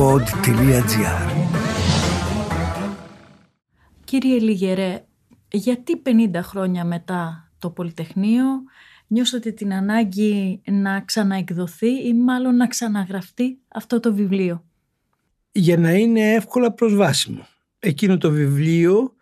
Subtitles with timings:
[0.00, 1.48] pod.gr
[4.04, 5.04] Κύριε Λιγερέ,
[5.50, 8.44] γιατί 50 χρόνια μετά το Πολυτεχνείο
[9.06, 14.64] νιώσατε την ανάγκη να ξαναεκδοθεί ή μάλλον να ξαναγραφτεί αυτό το βιβλίο;
[15.52, 17.46] Για να είναι εύκολα προσβάσιμο.
[17.78, 19.14] Εκείνο το βιβλίο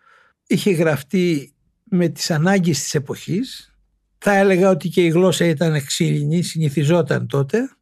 [0.47, 1.53] είχε γραφτεί
[1.83, 3.73] με τις ανάγκες της εποχής.
[4.17, 7.78] Θα έλεγα ότι και η γλώσσα ήταν ξύλινη, συνηθιζόταν τότε.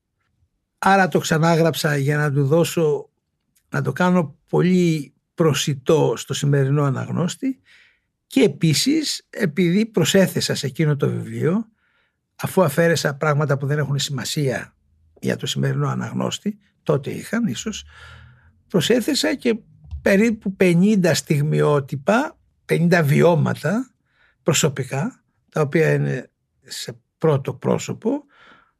[0.77, 3.09] Άρα το ξανάγραψα για να του δώσω,
[3.69, 7.59] να το κάνω πολύ προσιτό στο σημερινό αναγνώστη.
[8.27, 11.67] Και επίσης επειδή προσέθεσα σε εκείνο το βιβλίο
[12.35, 14.75] αφού αφαίρεσα πράγματα που δεν έχουν σημασία
[15.21, 17.85] για το σημερινό αναγνώστη, τότε είχαν ίσως,
[18.67, 19.59] προσέθεσα και
[20.01, 23.91] περίπου 50 στιγμιότυπα, 50 βιώματα
[24.43, 26.29] προσωπικά, τα οποία είναι
[26.63, 28.23] σε πρώτο πρόσωπο,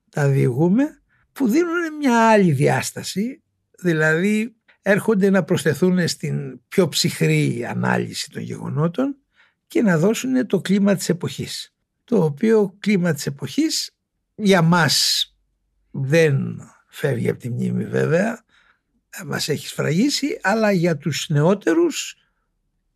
[0.10, 1.02] τα διηγούμε,
[1.38, 3.44] που δίνουν μια άλλη διάσταση,
[3.80, 9.16] δηλαδή έρχονται να προσθεθούν στην πιο ψυχρή ανάλυση των γεγονότων
[9.68, 11.74] και να δώσουν το κλίμα της εποχής.
[12.04, 13.92] Το οποίο κλίμα της εποχής
[14.36, 15.26] για μας
[15.92, 18.46] δεν φεύγει από τη μνήμη βέβαια,
[19.26, 22.16] μας έχει σφραγίσει, αλλά για τους νεότερους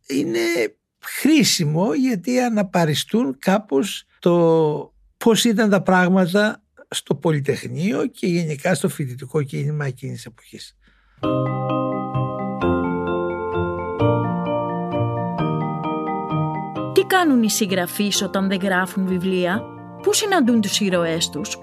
[0.06, 6.61] είναι χρήσιμο γιατί αναπαριστούν κάπως το πώς ήταν τα πράγματα
[6.92, 10.76] στο Πολυτεχνείο και γενικά στο φοιτητικό κίνημα εκείνης της εποχής.
[16.92, 19.62] Τι κάνουν οι συγγραφείς όταν δεν γράφουν βιβλία,
[20.02, 21.56] πού συναντούν τους ήρωές τους;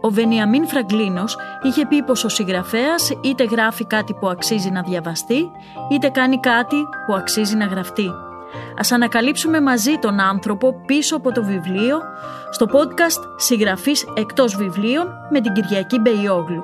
[0.00, 5.50] Ο Βενιαμίν Φραγκλίνος είχε πει πως ο συγγραφέας είτε γράφει κάτι που αξίζει να διαβαστεί,
[5.90, 8.10] είτε κάνει κάτι που αξίζει να γραφτεί.
[8.78, 11.98] Ας ανακαλύψουμε μαζί τον άνθρωπο πίσω από το βιβλίο
[12.50, 16.62] στο podcast «Συγγραφής εκτός βιβλίων» με την Κυριακή Μπεϊόγλου.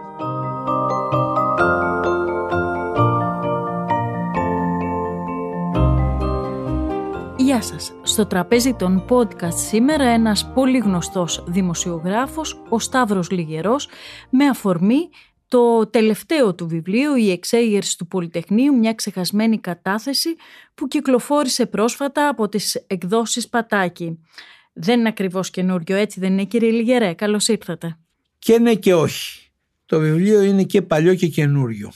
[7.36, 7.92] Γεια σας.
[8.02, 13.88] Στο τραπέζι των podcast σήμερα ένας πολύ γνωστός δημοσιογράφος, ο Σταύρος Λιγερός,
[14.30, 15.08] με αφορμή
[15.50, 20.28] το τελευταίο του βιβλίο «Η εξέγερση του Πολυτεχνείου, μια ξεχασμένη κατάθεση»
[20.74, 24.18] που κυκλοφόρησε πρόσφατα από τις εκδόσεις Πατάκη.
[24.72, 27.98] Δεν είναι ακριβώς καινούριο, έτσι δεν είναι κύριε Λιγερέ; Καλώς ήρθατε.
[28.38, 29.50] Και ναι και όχι.
[29.86, 31.92] Το βιβλίο είναι και παλιό και καινούριο.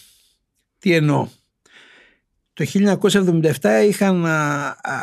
[0.78, 1.28] Τι εννοώ;
[2.52, 2.64] Το
[3.60, 4.26] 1977 είχαν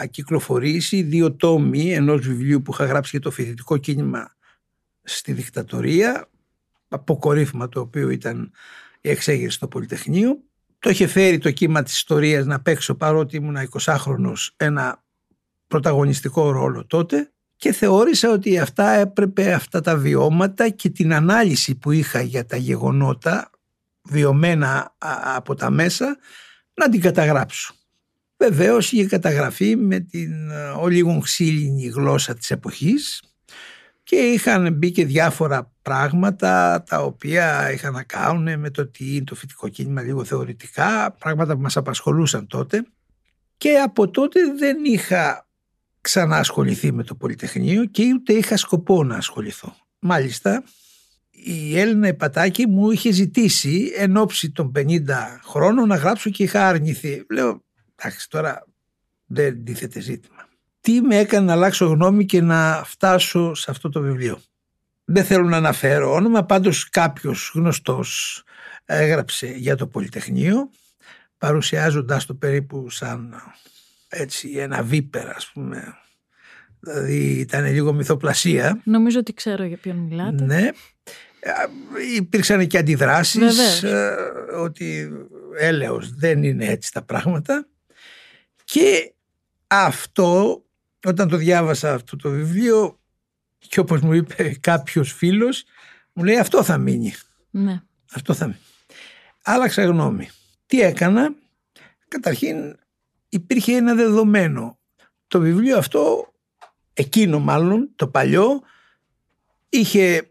[0.10, 4.36] κυκλοφορήσει δύο τόμοι ενός βιβλίου που είχα γράψει για το φοιτητικό κίνημα
[5.04, 6.30] στη δικτατορία
[6.92, 8.52] αποκορύφημα το οποίο ήταν
[9.02, 10.44] η εξέγερση στο Πολυτεχνείο.
[10.80, 15.04] Το είχε φέρει το κύμα της ιστορίας να παίξω παρότι ήμουν 20χρονος ένα
[15.68, 21.92] πρωταγωνιστικό ρόλο τότε και θεώρησα ότι αυτά έπρεπε αυτά τα βιώματα και την ανάλυση που
[21.92, 23.50] είχα για τα γεγονότα
[24.02, 24.96] βιωμένα
[25.36, 26.18] από τα μέσα
[26.74, 27.74] να την καταγράψω.
[28.38, 33.22] Βεβαίως είχε καταγραφεί με την ολίγων ξύλινη γλώσσα της εποχής
[34.04, 39.24] και είχαν μπει και διάφορα πράγματα τα οποία είχαν να κάνουν με το τι είναι
[39.24, 42.86] το φυτικό κίνημα λίγο θεωρητικά, πράγματα που μας απασχολούσαν τότε
[43.58, 45.48] και από τότε δεν είχα
[46.02, 49.76] ξανά ασχοληθεί με το Πολυτεχνείο και ούτε είχα σκοπό να ασχοληθώ.
[50.00, 50.64] Μάλιστα
[51.30, 55.00] η Έλληνα Επατάκη μου είχε ζητήσει εν ώψη των 50
[55.44, 57.26] χρόνων να γράψω και είχα αρνηθεί.
[57.30, 57.64] Λέω
[57.96, 58.68] εντάξει τώρα
[59.26, 60.41] δεν τίθεται ζήτημα
[60.82, 64.40] τι με έκανε να αλλάξω γνώμη και να φτάσω σε αυτό το βιβλίο.
[65.06, 68.44] Δεν θέλω να αναφέρω όνομα, πάντως κάποιος γνωστός
[68.86, 70.70] έγραψε για το Πολυτεχνείο,
[71.38, 73.36] παρουσιάζοντάς το περίπου σαν
[74.08, 75.96] έτσι ένα βίπερα ας πούμε.
[76.80, 78.82] Δηλαδή ήταν λίγο μυθοπλασία.
[78.84, 80.46] Νομίζω ότι ξέρω για ποιον μιλάτε.
[80.46, 80.70] Ναι.
[82.16, 84.16] Υπήρξαν και αντιδράσεις ε,
[84.60, 85.10] ότι
[85.58, 87.68] έλεος δεν είναι έτσι τα πράγματα
[88.64, 89.14] και
[89.68, 90.64] αυτό
[91.06, 93.00] όταν το διάβασα αυτό το βιβλίο
[93.58, 95.66] και όπως μου είπε κάποιος φίλος
[96.14, 97.14] μου λέει αυτό θα μείνει.
[97.50, 97.82] Ναι.
[98.12, 98.60] Αυτό θα μείνει.
[99.44, 100.30] Άλλαξα γνώμη.
[100.66, 101.34] Τι έκανα;
[102.08, 102.76] Καταρχήν
[103.30, 104.80] υπήρχε ένα δεδομένο.
[105.28, 106.34] Το βιβλίο αυτό,
[106.94, 108.62] εκείνο μάλλον, το παλιό,
[109.70, 110.28] είχε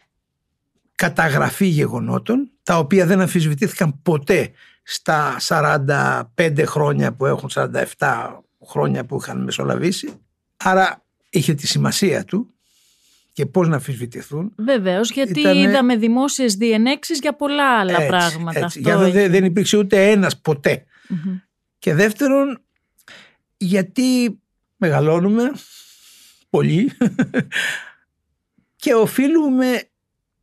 [0.94, 4.50] καταγραφή γεγονότων, τα οποία δεν αμφισβητήθηκαν ποτέ
[4.83, 10.21] στα 45 χρόνια που έχουν, 47 χρόνια που είχαν μεσολαβήσει
[10.62, 12.55] Άρα είχε τη σημασία του
[13.33, 14.53] και πώς να αφισβητηθούν.
[14.57, 18.59] Βεβαίως, γιατί είδαμε δημόσιες διενέξεις για πολλά άλλα πράγματα.
[18.59, 18.83] Έτσι.
[18.87, 20.41] Αυτό δεν, δεν υπήρξε ούτε ένας
[21.79, 22.61] Και δεύτερον,
[23.57, 24.41] γιατί
[24.77, 25.53] μεγαλώνουμε
[26.51, 26.93] πολύ
[28.83, 29.83] και οφείλουμε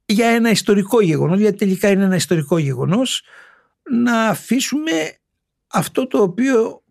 [0.06, 3.24] για ένα ιστορικό γεγονός, γιατί τελικά είναι ένα ιστορικό γεγονός,
[3.84, 5.18] να αφήσουμε
[5.68, 6.84] αυτό το οποίο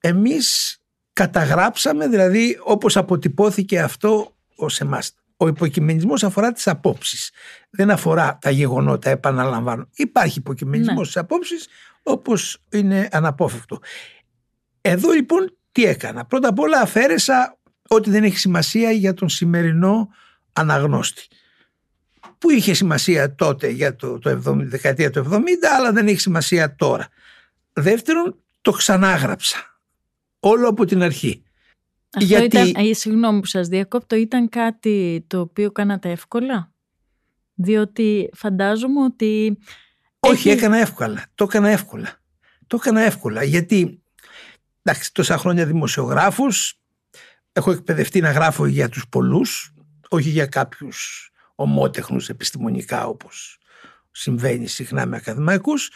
[0.00, 0.80] εμείς
[1.16, 5.14] καταγράψαμε, δηλαδή όπως αποτυπώθηκε αυτό ως εμάς.
[5.36, 7.30] Ο υποκειμενισμός αφορά τις απόψεις.
[7.70, 9.88] Δεν αφορά τα γεγονότα, επαναλαμβάνω.
[9.94, 11.04] Υπάρχει υποκειμενισμός ναι.
[11.04, 11.68] στις απόψεις
[12.02, 13.78] όπως είναι αναπόφευκτο.
[14.80, 16.24] Εδώ λοιπόν τι έκανα.
[16.24, 17.58] Πρώτα απ' όλα αφαίρεσα
[17.88, 20.08] ότι δεν έχει σημασία για τον σημερινό
[20.52, 21.26] αναγνώστη.
[22.38, 25.38] Που είχε σημασία τότε για το, το 70, δεκαετία του 70
[25.76, 27.08] αλλά δεν έχει σημασία τώρα.
[27.72, 29.75] Δεύτερον το ξανάγραψα.
[30.48, 31.42] Όλο από την αρχή.
[32.14, 32.68] Αυτό Γιατί...
[32.68, 36.72] ήταν, ε, συγγνώμη που σας διακόπτω, ήταν κάτι το οποίο κάνατε εύκολα;
[37.54, 39.58] Διότι φαντάζομαι ότι...
[40.20, 41.26] Όχι, έκανα εύκολα.
[41.34, 42.08] Το έκανα εύκολα.
[42.66, 44.02] Το έκανα εύκολα γιατί
[44.82, 46.80] εντάξει, τόσα χρόνια δημοσιογράφος
[47.52, 49.74] έχω εκπαιδευτεί να γράφω για τους πολλούς
[50.08, 53.58] όχι για κάποιους ομότεχνους επιστημονικά όπως
[54.10, 55.90] συμβαίνει συχνά με ακαδημαϊκούς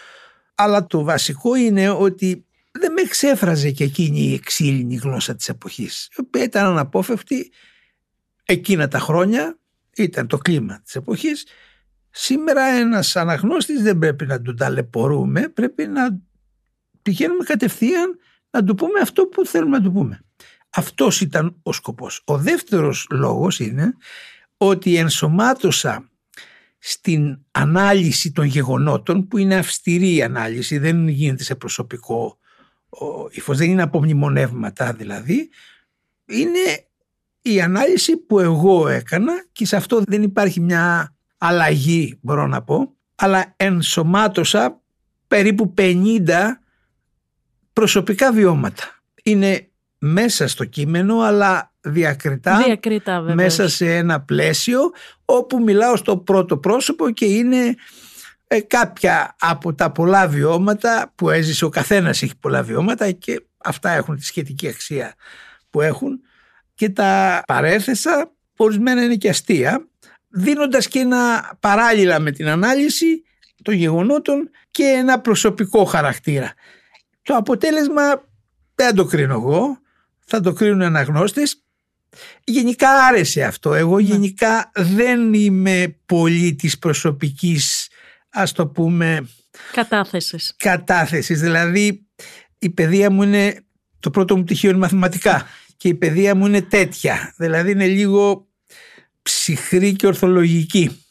[0.54, 6.08] αλλά το βασικό είναι ότι δεν με εξέφραζε και εκείνη η εξήλυνη γλώσσα της εποχής
[6.16, 7.52] η οποία ήταν αναπόφευκτη
[8.44, 9.58] εκείνα τα χρόνια
[9.96, 11.46] ήταν το κλίμα της εποχής
[12.10, 16.20] σήμερα ένας αναγνώστης δεν πρέπει να τον ταλαιπωρούμε πρέπει να
[17.02, 18.18] πηγαίνουμε κατευθείαν
[18.50, 20.20] να του πούμε αυτό που θέλουμε να του πούμε.
[20.70, 22.22] Αυτός ήταν ο σκοπός.
[22.24, 23.94] Ο δεύτερος λόγος είναι
[24.56, 26.10] ότι ενσωμάτωσα
[26.78, 32.38] στην ανάλυση των γεγονότων που είναι αυστηρή η ανάλυση, δεν γίνεται σε προσωπικό
[33.30, 35.50] ύφος, δεν είναι από μνημονεύματα δηλαδή,
[36.26, 36.84] είναι
[37.42, 42.94] η ανάλυση που εγώ έκανα και σε αυτό δεν υπάρχει μια αλλαγή μπορώ να πω,
[43.14, 44.80] αλλά ενσωμάτωσα
[45.28, 46.28] περίπου 50
[47.72, 48.84] προσωπικά βιώματα.
[49.22, 54.80] Είναι μέσα στο κείμενο αλλά διακριτά, διακριτά μέσα σε ένα πλαίσιο
[55.24, 57.74] όπου μιλάω στο πρώτο πρόσωπο και είναι
[58.52, 63.90] ε, κάποια από τα πολλά βιώματα που έζησε ο καθένας έχει πολλά βιώματα και αυτά
[63.90, 65.14] έχουν τη σχετική αξία
[65.70, 66.20] που έχουν
[66.74, 69.88] και τα παρέθεσα ορισμένα είναι και αστεία
[70.28, 73.22] δίνοντας και ένα παράλληλα με την ανάλυση
[73.62, 76.54] των γεγονότων και ένα προσωπικό χαρακτήρα
[77.22, 78.02] το αποτέλεσμα
[78.74, 79.78] δεν το κρίνω εγώ,
[80.26, 81.62] θα το κρίνουν αναγνώστες.
[82.44, 83.74] Γενικά άρεσε αυτό.
[83.74, 84.02] Εγώ ναι.
[84.02, 87.88] γενικά δεν είμαι πολύ της προσωπικής,
[88.30, 89.28] ας το πούμε...
[89.72, 90.54] Κατάθεσης.
[90.56, 91.40] Κατάθεσης.
[91.40, 92.06] Δηλαδή
[92.58, 93.64] η παιδεία μου είναι,
[94.00, 95.46] το πρώτο μου πτυχίο είναι μαθηματικά
[95.76, 97.34] και η παιδεία μου είναι τέτοια.
[97.36, 98.48] Δηλαδή είναι λίγο
[99.22, 101.04] ψυχρή και ορθολογική.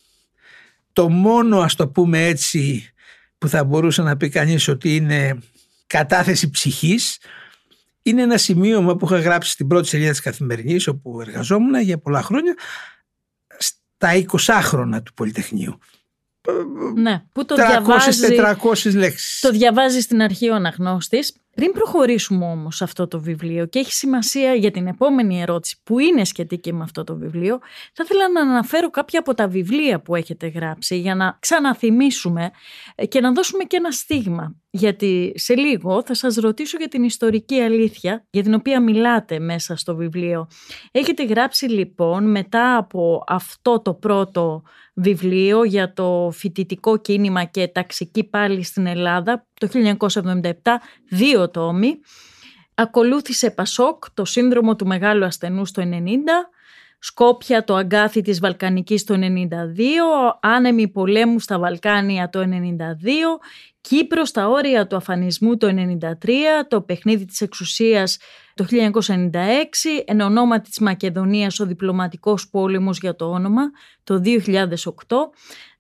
[0.94, 2.94] Το μόνο ας το πούμε έτσι
[3.38, 5.40] που θα μπορούσε να πει κανείς ότι είναι
[5.88, 7.20] κατάθεση ψυχής
[8.02, 12.22] είναι ένα σημείωμα που είχα γράψει στην πρώτη σελίδα της Καθημερινής όπου εργαζόμουν για πολλά
[12.22, 12.56] χρόνια
[13.58, 15.80] στα 20 χρόνια του Πολυτεχνείου.
[16.96, 19.40] Ναι, που το 300-400 λέξεις.
[19.40, 23.94] Το διαβάζεις στην αρχή ο αναγνώστης πριν προχωρήσουμε όμως σε αυτό το βιβλίο και έχει
[23.94, 27.60] σημασία για την επόμενη ερώτηση που είναι σχετική με αυτό το βιβλίο,
[27.94, 32.52] θα ήθελα να αναφέρω κάποια από τα βιβλία που έχετε γράψει για να ξαναθυμίσουμε
[33.08, 34.56] και να δώσουμε και ένα στίγμα.
[34.72, 39.76] Γιατί σε λίγο θα σας ρωτήσω για την ιστορική αλήθεια για την οποία μιλάτε μέσα
[39.76, 40.48] στο βιβλίο.
[40.92, 44.64] Έχετε γράψει λοιπόν μετά από αυτό το πρώτο
[44.94, 49.98] βιβλίο για το φοιτητικό κίνημα και ταξική πάλι στην Ελλάδα το
[50.44, 50.52] 1977,
[51.10, 52.00] δύο τόμοι.
[52.74, 56.06] Ακολούθησε Πασόκ, το σύνδρομο του μεγάλου ασθενού το 90,
[57.02, 59.20] Σκόπια το αγκάθι της Βαλκανικής το 92,
[60.42, 62.44] άνεμοι πολέμου στα Βαλκάνια το 92,
[63.82, 66.30] Κύπρος στα όρια του αφανισμού το 93,
[66.68, 68.18] το παιχνίδι της εξουσίας
[68.60, 69.32] το 1996,
[70.06, 73.62] εν ονόματι της Μακεδονίας ο διπλωματικός πόλεμος για το όνομα
[74.04, 74.36] το 2008,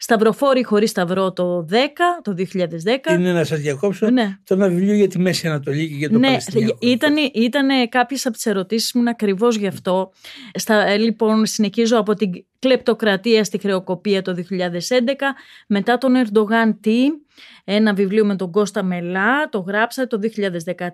[0.01, 1.75] Σταυροφόρη χωρίς σταυρό το 10,
[2.21, 3.13] το 2010.
[3.13, 4.37] Είναι να σας διακόψω ναι.
[4.43, 6.37] το ένα βιβλίο για τη Μέση Ανατολή και για το ναι,
[6.79, 10.11] Ήταν, ήταν κάποιες από τις ερωτήσεις μου ακριβώς γι' αυτό.
[10.53, 15.35] Στα, ε, λοιπόν, συνεχίζω από την κλεπτοκρατία στη χρεοκοπία το 2011,
[15.67, 17.07] μετά τον Ερντογάν τι,
[17.63, 20.87] ένα βιβλίο με τον Κώστα Μελά, το γράψα το 2013,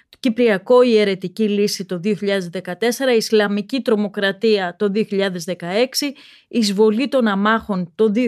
[0.19, 2.15] Κυπριακό η αιρετική λύση το 2014,
[3.15, 4.99] Ισλαμική τρομοκρατία το 2016,
[6.47, 8.19] Εισβολή των αμάχων το 2016,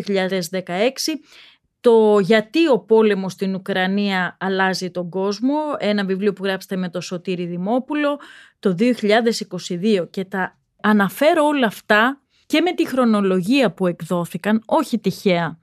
[1.80, 7.02] το «Γιατί ο πόλεμος στην Ουκρανία αλλάζει τον κόσμο», ένα βιβλίο που γράψετε με το
[7.02, 8.20] Σωτήρη Δημόπουλο,
[8.60, 12.23] το 2022 και τα αναφέρω όλα αυτά
[12.54, 15.60] και με τη χρονολογία που εκδόθηκαν, όχι τυχαία,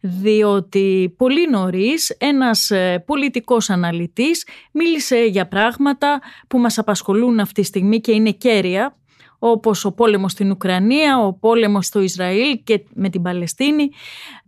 [0.00, 7.66] διότι πολύ νωρίς ένας ε, πολιτικός αναλυτής μίλησε για πράγματα που μας απασχολούν αυτή τη
[7.66, 8.96] στιγμή και είναι κέρια,
[9.38, 13.90] όπως ο πόλεμος στην Ουκρανία, ο πόλεμος στο Ισραήλ και με την Παλαιστίνη,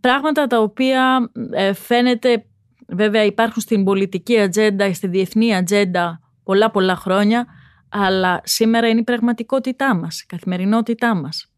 [0.01, 2.45] πράγματα τα οποία ε, φαίνεται
[2.89, 7.47] Βέβαια υπάρχουν στην πολιτική ατζέντα, στη διεθνή ατζέντα πολλά πολλά χρόνια,
[7.89, 11.54] αλλά σήμερα είναι η πραγματικότητά μας, η καθημερινότητά μας.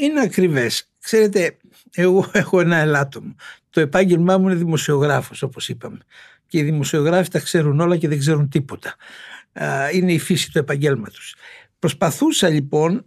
[0.00, 0.88] Είναι ακριβές.
[1.00, 1.56] Ξέρετε,
[1.94, 3.34] εγώ έχω ένα ελάττωμα.
[3.70, 5.98] Το επάγγελμά μου είναι δημοσιογράφος, όπως είπαμε.
[6.46, 8.96] Και οι δημοσιογράφοι τα ξέρουν όλα και δεν ξέρουν τίποτα.
[9.92, 11.34] Είναι η φύση του επαγγέλματος.
[11.78, 13.06] Προσπαθούσα λοιπόν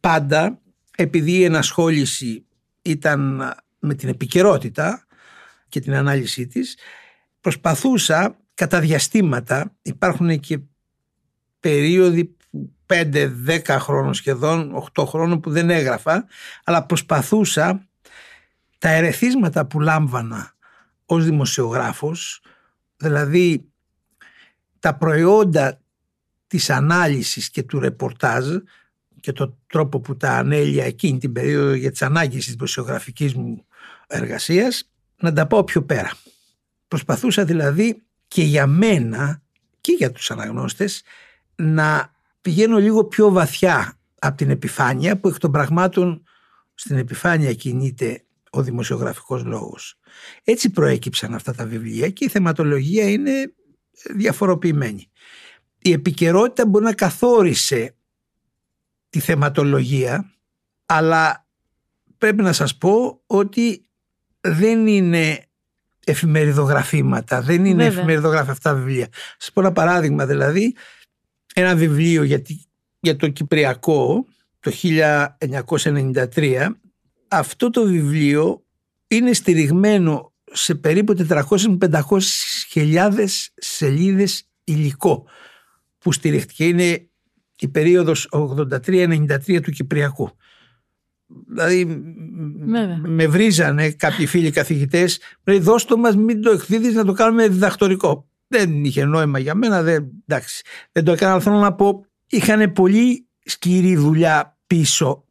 [0.00, 0.60] πάντα,
[0.96, 2.44] επειδή η ενασχόληση
[2.82, 5.06] ήταν με την επικαιρότητα
[5.68, 6.76] και την ανάλυση της,
[7.40, 10.58] προσπαθούσα κατά διαστήματα, υπάρχουν και
[11.60, 12.36] περίοδοι
[12.86, 16.26] 5-10 χρόνων σχεδόν, 8 χρόνων που δεν έγραφα,
[16.64, 17.86] αλλά προσπαθούσα
[18.78, 20.54] τα ερεθίσματα που λάμβανα
[21.06, 22.42] ως δημοσιογράφος,
[22.96, 23.68] δηλαδή
[24.78, 25.80] τα προϊόντα
[26.46, 28.46] της ανάλυσης και του ρεπορτάζ
[29.20, 33.66] και το τρόπο που τα ανέλυα εκείνη την περίοδο για τις ανάγκες της δημοσιογραφικής μου
[34.06, 36.12] εργασίας, να τα πάω πιο πέρα.
[36.88, 39.42] Προσπαθούσα δηλαδή και για μένα
[39.80, 41.02] και για τους αναγνώστες
[41.54, 46.22] να πηγαίνω λίγο πιο βαθιά από την επιφάνεια που εκ των πραγμάτων
[46.74, 49.98] στην επιφάνεια κινείται ο δημοσιογραφικός λόγος.
[50.44, 53.52] Έτσι προέκυψαν αυτά τα βιβλία και η θεματολογία είναι
[54.14, 55.10] διαφοροποιημένη.
[55.78, 57.94] Η επικαιρότητα μπορεί να καθόρισε
[59.10, 60.32] τη θεματολογία
[60.86, 61.46] αλλά
[62.18, 63.86] πρέπει να σας πω ότι
[64.40, 65.46] δεν είναι
[66.04, 67.98] εφημεριδογραφήματα, δεν είναι Βέβαια.
[67.98, 69.08] εφημεριδογράφια αυτά τα βιβλία.
[69.38, 70.74] Σας πω ένα παράδειγμα δηλαδή,
[71.54, 72.42] ένα βιβλίο για,
[73.00, 74.26] για το Κυπριακό
[74.60, 74.72] το
[76.38, 76.70] 1993
[77.32, 78.64] αυτό το βιβλίο
[79.06, 82.20] είναι στηριγμένο σε περίπου 400-500
[82.70, 85.24] χιλιάδες σελίδες υλικό
[85.98, 86.64] που στηριχτηκε.
[86.64, 87.08] Είναι
[87.58, 90.30] η περίοδος 83-93 του Κυπριακού.
[91.46, 91.86] Δηλαδή
[93.02, 97.48] με βρίζανε κάποιοι φίλοι καθηγητές λέει δώσ' το μας μην το εκδίδεις να το κάνουμε
[97.48, 98.28] διδακτορικό.
[98.52, 101.32] Δεν είχε νόημα για μένα, δεν, εντάξει, δεν το έκανα.
[101.32, 105.24] Αλλά θέλω να πω, είχαν πολύ σκληρή δουλειά πίσω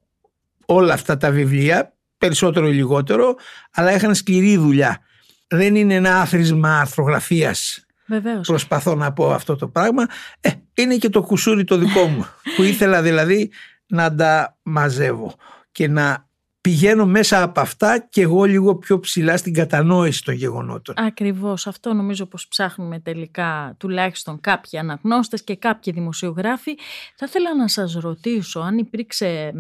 [0.65, 3.35] όλα αυτά τα βιβλία, περισσότερο ή λιγότερο,
[3.71, 4.99] αλλά είχαν σκληρή δουλειά.
[5.47, 7.85] Δεν είναι ένα άθροισμα αρθρογραφίας.
[8.07, 8.47] Βεβαίως.
[8.47, 10.05] Προσπαθώ να πω αυτό το πράγμα.
[10.39, 12.25] Ε, είναι και το κουσούρι το δικό μου,
[12.55, 13.51] που ήθελα δηλαδή
[13.87, 15.35] να τα μαζεύω
[15.71, 16.29] και να
[16.61, 20.95] πηγαίνω μέσα από αυτά και εγώ λίγο πιο ψηλά στην κατανόηση των γεγονότων.
[20.97, 21.67] Ακριβώς.
[21.67, 26.77] Αυτό νομίζω πως ψάχνουμε τελικά τουλάχιστον κάποιοι αναγνώστες και κάποιοι δημοσιογράφοι.
[27.15, 29.53] Θα ήθελα να σας ρωτήσω αν υπήρξε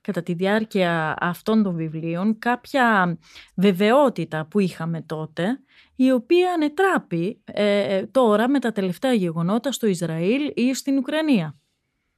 [0.00, 3.18] κατά τη διάρκεια αυτών των βιβλίων κάποια
[3.54, 5.60] βεβαιότητα που είχαμε τότε
[5.96, 11.56] η οποία ανετράπει ε, τώρα με τα τελευταία γεγονότα στο Ισραήλ ή στην Ουκρανία.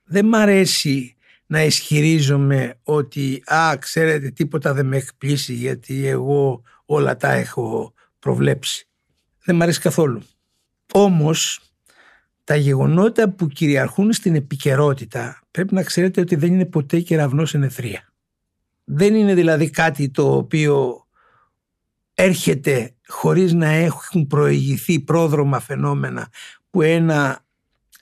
[0.04, 1.16] Δεν μ' αρέσει
[1.50, 8.88] να ισχυρίζομαι ότι «Α, ξέρετε, τίποτα δεν με εκπλήσει γιατί εγώ όλα τα έχω προβλέψει».
[9.44, 10.22] Δεν μ' αρέσει καθόλου.
[10.92, 11.60] Όμως,
[12.44, 18.12] τα γεγονότα που κυριαρχούν στην επικαιρότητα πρέπει να ξέρετε ότι δεν είναι ποτέ κεραυνός ενεθρία.
[18.84, 21.06] Δεν είναι δηλαδή κάτι το οποίο
[22.14, 26.28] έρχεται χωρίς να έχουν προηγηθεί πρόδρομα φαινόμενα
[26.70, 27.44] που ένα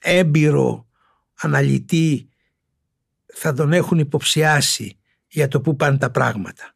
[0.01, 0.87] έμπειρο
[1.35, 2.28] αναλυτή
[3.41, 6.75] θα τον έχουν υποψιάσει για το πού πάνε τα πράγματα.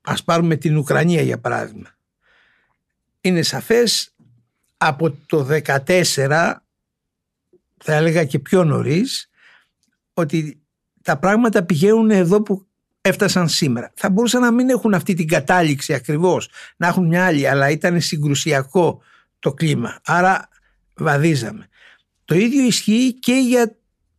[0.00, 1.88] Ας πάρουμε την Ουκρανία για παράδειγμα.
[3.20, 4.14] Είναι σαφές
[4.76, 6.54] από το 14
[7.76, 9.30] θα έλεγα και πιο νωρίς
[10.14, 10.62] ότι
[11.02, 12.66] τα πράγματα πηγαίνουν εδώ που
[13.00, 13.92] έφτασαν σήμερα.
[13.94, 18.00] Θα μπορούσαν να μην έχουν αυτή την κατάληξη ακριβώς, να έχουν μια άλλη, αλλά ήταν
[18.00, 19.02] συγκρουσιακό
[19.38, 20.00] το κλίμα.
[20.04, 20.48] Άρα
[20.94, 21.68] βαδίζαμε.
[22.24, 23.76] Το ίδιο ισχύει και για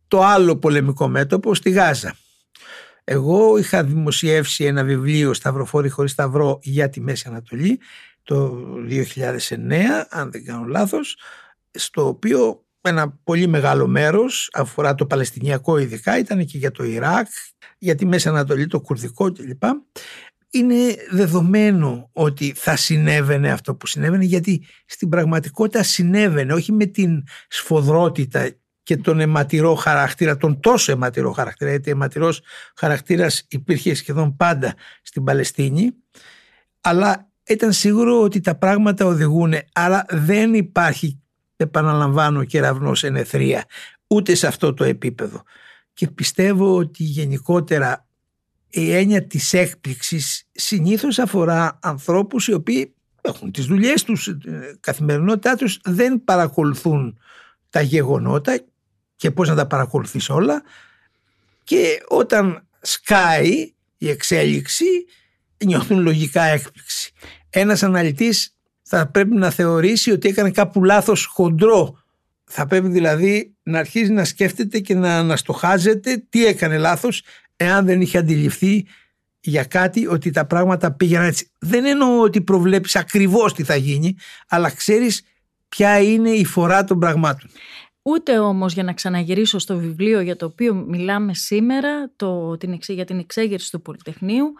[0.08, 2.16] το άλλο πολεμικό μέτωπο στη Γάζα.
[3.04, 7.80] Εγώ είχα δημοσιεύσει ένα βιβλίο «Σταυροφόρη χωρίς σταυρό» για τη Μέση Ανατολή
[8.22, 9.04] το 2009,
[10.08, 11.18] αν δεν κάνω λάθος,
[11.70, 17.26] στο οποίο ένα πολύ μεγάλο μέρος αφορά το Παλαιστινιακό ειδικά, ήταν και για το Ιράκ,
[17.78, 19.62] για τη Μέση Ανατολή, το Κουρδικό κλπ.
[20.50, 27.22] Είναι δεδομένο ότι θα συνέβαινε αυτό που συνέβαινε γιατί στην πραγματικότητα συνέβαινε όχι με την
[27.48, 28.50] σφοδρότητα
[28.86, 32.42] και τον αιματηρό χαρακτήρα, τον τόσο αιματηρό χαρακτήρα, γιατί αιματηρός
[32.76, 35.94] χαρακτήρας υπήρχε σχεδόν πάντα στην Παλαιστίνη,
[36.80, 41.20] αλλά ήταν σίγουρο ότι τα πράγματα οδηγούν, άρα δεν υπάρχει,
[41.56, 43.64] επαναλαμβάνω, κεραυνός ενεθρία,
[44.06, 45.42] ούτε σε αυτό το επίπεδο.
[45.92, 48.06] Και πιστεύω ότι γενικότερα
[48.68, 55.56] η έννοια της έκπληξης συνήθως αφορά ανθρώπους οι οποίοι έχουν τις δουλειές τους, ε, καθημερινότητά
[55.56, 57.18] τους, δεν παρακολουθούν
[57.70, 58.60] τα γεγονότα
[59.16, 60.62] και πώς να τα παρακολουθείς όλα
[61.64, 64.84] και όταν σκάει η εξέλιξη
[65.64, 67.12] νιώθουν λογικά έκπληξη.
[67.50, 72.02] Ένας αναλυτής θα πρέπει να θεωρήσει ότι έκανε κάπου λάθος χοντρό.
[72.44, 77.22] Θα πρέπει δηλαδή να αρχίζει να σκέφτεται και να αναστοχάζεται τι έκανε λάθος
[77.56, 78.86] εάν δεν είχε αντιληφθεί
[79.40, 81.50] για κάτι ότι τα πράγματα πήγαιναν έτσι.
[81.58, 84.16] Δεν εννοώ ότι προβλέπεις ακριβώς τι θα γίνει,
[84.48, 85.22] αλλά ξέρεις
[85.68, 87.50] ποια είναι η φορά των πραγμάτων.
[88.08, 93.04] Ούτε όμως για να ξαναγυρίσω στο βιβλίο για το οποίο μιλάμε σήμερα, το, την, για
[93.04, 94.52] την εξέγερση του Πολυτεχνείου,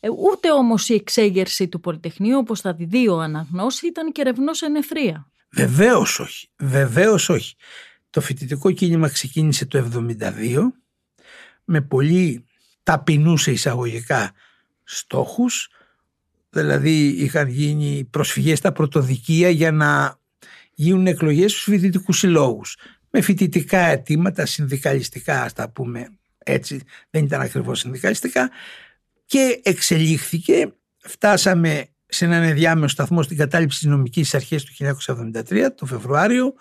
[0.00, 4.62] ε, ούτε όμως η εξέγερση του Πολυτεχνείου, όπως θα δει ο αναγνώση, ήταν και ρευνός
[4.62, 5.26] εν ευθρία.
[5.50, 7.54] Βεβαίως όχι, βεβαίως όχι.
[8.10, 10.72] Το φοιτητικό κίνημα ξεκίνησε το 1972
[11.64, 12.44] με πολύ
[12.82, 14.32] ταπεινούσε εισαγωγικά
[14.84, 15.68] στόχους,
[16.50, 20.18] δηλαδή είχαν γίνει προσφυγές στα πρωτοδικεία για να
[20.74, 22.76] γίνουν εκλογές στους φοιτητικούς συλλόγους
[23.16, 26.80] με φοιτητικά αιτήματα, συνδικαλιστικά ας τα πούμε έτσι,
[27.10, 28.50] δεν ήταν ακριβώς συνδικαλιστικά.
[29.26, 35.86] Και εξελίχθηκε, φτάσαμε σε έναν ενδιάμεσο σταθμό στην κατάληψη της νομικής αρχής του 1973, το
[35.86, 36.54] Φεβρουάριο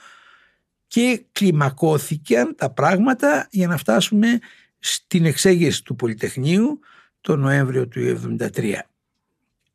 [0.87, 4.39] και κλιμακώθηκαν τα πράγματα για να φτάσουμε
[4.79, 6.79] στην εξέγερση του Πολυτεχνείου
[7.21, 7.99] το Νοέμβριο του
[8.39, 8.73] 1973.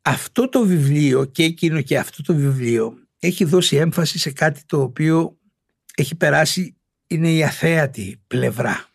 [0.01, 4.81] Αυτό το βιβλίο και εκείνο και αυτό το βιβλίο έχει δώσει έμφαση σε κάτι το
[4.81, 5.38] οποίο
[6.01, 6.75] έχει περάσει
[7.07, 8.85] είναι η αθέατη πλευρά.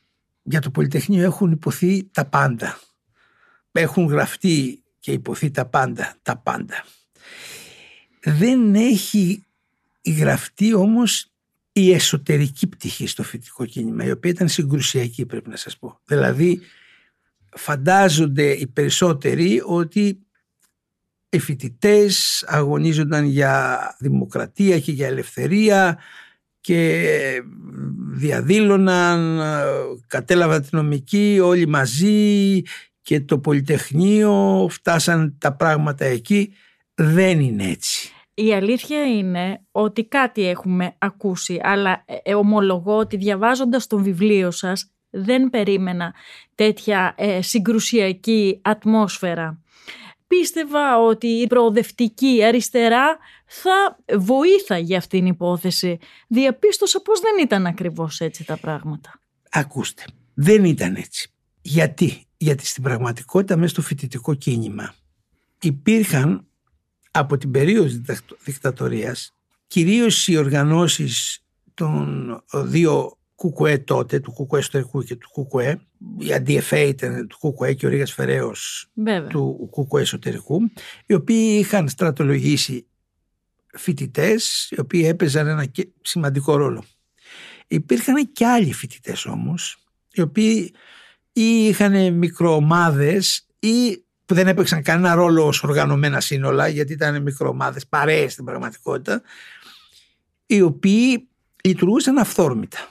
[0.42, 2.78] Για το Πολυτεχνείο έχουν υποθεί τα πάντα.
[3.72, 6.84] Έχουν γραφτεί και υποθεί τα πάντα, τα πάντα.
[8.22, 9.44] Δεν έχει
[10.06, 11.32] γραφτεί όμως
[11.72, 16.00] η εσωτερική πτυχή στο φοιτητικό κίνημα, η οποία ήταν συγκρουσιακή πρέπει να σας πω.
[16.04, 16.60] Δηλαδή
[17.56, 20.18] φαντάζονται οι περισσότεροι ότι
[21.28, 25.98] οι φοιτητές αγωνίζονταν για δημοκρατία και για ελευθερία
[26.64, 27.42] και
[28.12, 29.40] διαδήλωναν,
[30.06, 32.62] κατέλαβαν την νομική όλοι μαζί
[33.02, 36.54] και το Πολυτεχνείο φτάσαν τα πράγματα εκεί.
[36.94, 38.12] Δεν είναι έτσι.
[38.34, 44.50] Η αλήθεια είναι ότι κάτι έχουμε ακούσει, αλλά ε, ε, ομολογώ ότι διαβάζοντας το βιβλίο
[44.50, 46.14] σας δεν περίμενα
[46.54, 49.58] τέτοια ε, συγκρουσιακή ατμόσφαιρα.
[50.26, 53.18] Πίστευα ότι η προοδευτική αριστερά
[53.62, 55.98] θα βοήθαγε αυτήν την υπόθεση.
[56.28, 59.20] Διαπίστωσα πως δεν ήταν ακριβώς έτσι τα πράγματα.
[59.50, 60.02] Ακούστε,
[60.34, 61.30] δεν ήταν έτσι.
[61.62, 64.94] Γιατί, γιατί στην πραγματικότητα μέσα στο φοιτητικό κίνημα
[65.60, 66.46] υπήρχαν
[67.10, 69.34] από την περίοδο της δικτατορίας
[69.66, 75.80] κυρίως οι οργανώσεις των δύο Κουκουέ τότε, του Κουκουέ εσωτερικού και του Κουκουέ,
[76.18, 78.90] η αντιεφέ ήταν του Κουκουέ και ο Ρίγας Φεραίος
[79.28, 80.60] του Κουκουέ εσωτερικού,
[81.06, 82.86] οι οποίοι είχαν στρατολογήσει
[83.76, 85.66] φοιτητές, οι οποίοι έπαιζαν ένα
[86.02, 86.84] σημαντικό ρόλο.
[87.66, 89.78] Υπήρχαν και άλλοι φοιτητές όμως,
[90.12, 90.74] οι οποίοι
[91.32, 97.86] ή είχαν μικροομάδες ή που δεν έπαιξαν κανένα ρόλο ως οργανωμένα σύνολα γιατί ήταν μικροομάδες,
[97.86, 99.22] παρέες στην πραγματικότητα
[100.46, 101.28] οι οποίοι
[101.64, 102.88] λειτουργούσαν αυθόρμητα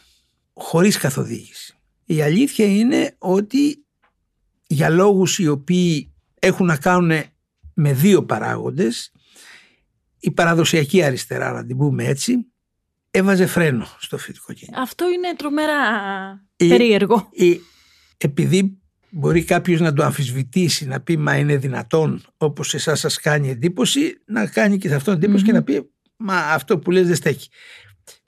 [0.54, 1.74] χωρίς καθοδήγηση.
[2.06, 3.86] Η αλήθεια είναι ότι
[4.68, 7.24] για λόγους οι οποίοι έχουν να κάνουν
[7.74, 9.12] με δύο παράγοντες
[10.24, 12.48] η παραδοσιακή αριστερά να την πούμε έτσι
[13.12, 14.82] έβαζε φρένο στο φοιτικό κίνημα.
[14.82, 15.74] Αυτό είναι τρομερά
[16.56, 17.30] περίεργο.
[17.32, 17.62] Η,
[18.18, 18.78] επειδή
[19.10, 24.22] μπορεί κάποιος να το αμφισβητήσει να πει μα είναι δυνατόν όπως εσάς σας κάνει εντύπωση
[24.26, 27.50] να κάνει και σε αυτόν εντύπωση και να πει μα αυτό που λες δεν στέκει.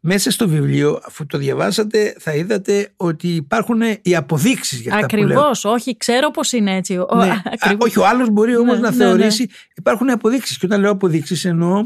[0.08, 5.62] Μέσα στο βιβλίο, αφού το διαβάσατε, θα είδατε ότι υπάρχουν οι αποδείξεις για αυτά Ακριβώς,
[5.62, 5.74] που λέω.
[5.74, 6.96] όχι, ξέρω πώς είναι έτσι.
[6.96, 7.42] Ναι.
[7.86, 9.56] όχι, ο άλλος μπορεί όμως ναι, να ναι, θεωρήσει, ναι.
[9.76, 10.58] υπάρχουν αποδείξεις.
[10.58, 11.86] Και όταν λέω αποδείξεις εννοώ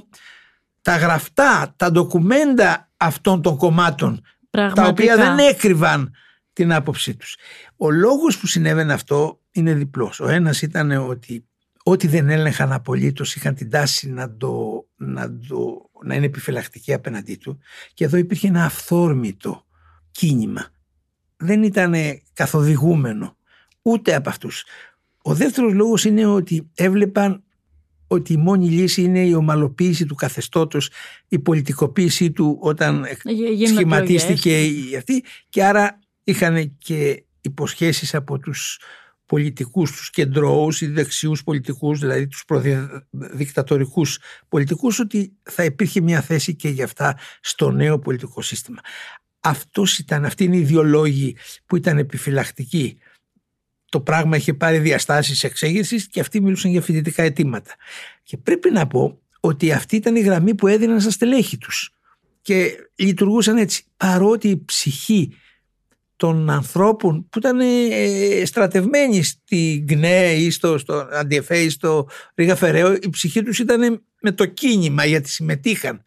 [0.82, 6.14] τα γραφτά, τα ντοκουμέντα αυτών των κομμάτων, τα οποία δεν έκρυβαν
[6.54, 7.36] την άποψή τους.
[7.78, 10.20] Ο λόγος που συνέβαινε αυτό είναι διπλός.
[10.20, 11.49] Ο ένας ήταν ότι
[11.90, 17.36] ό,τι δεν έλεγχαν απολύτως είχαν την τάση να, το, να, το, να είναι επιφυλακτικοί απέναντί
[17.36, 17.60] του
[17.94, 19.66] και εδώ υπήρχε ένα αυθόρμητο
[20.12, 20.68] κίνημα.
[21.38, 21.94] Δεν ήταν
[22.34, 23.38] καθοδηγούμενο
[23.82, 24.66] ούτε από αυτούς.
[25.22, 27.44] Ο δεύτερος λόγος είναι ότι έβλεπαν
[28.08, 30.90] ότι η μόνη λύση είναι η ομαλοποίηση του καθεστώτος,
[31.28, 33.06] η πολιτικοποίησή του όταν
[33.66, 38.80] σχηματίστηκε αυτή και άρα είχαν και υποσχέσεις από τους
[39.30, 46.56] πολιτικούς, τους κεντρώους ή δεξιούς πολιτικούς, δηλαδή τους προδικτατορικούς πολιτικούς, ότι θα υπήρχε μια θέση
[46.56, 48.80] και για αυτά στο νέο πολιτικό σύστημα.
[49.40, 52.98] Αυτός ήταν, αυτή είναι η ιδεολόγοι που ήταν επιφυλακτικοί.
[53.90, 57.76] Το πράγμα είχε πάρει διαστάσεις εξέγερσης και αυτοί μιλούσαν για φοιτητικά αιτήματα.
[58.24, 61.92] Και πρέπει να πω ότι αυτή ήταν η γραμμή που έδιναν στα στελέχη τους
[62.42, 63.84] και λειτουργούσαν έτσι.
[63.98, 65.34] Παρότι η ψυχή
[66.20, 72.56] των ανθρώπων που ήταν ε, στρατευμένοι στη ΓΝΕ ή στο, στο Αντιεφέ ή στο Ρίγα
[72.56, 76.04] Φεραίο η ψυχή τους ήταν με το κίνημα γιατί συμμετείχαν.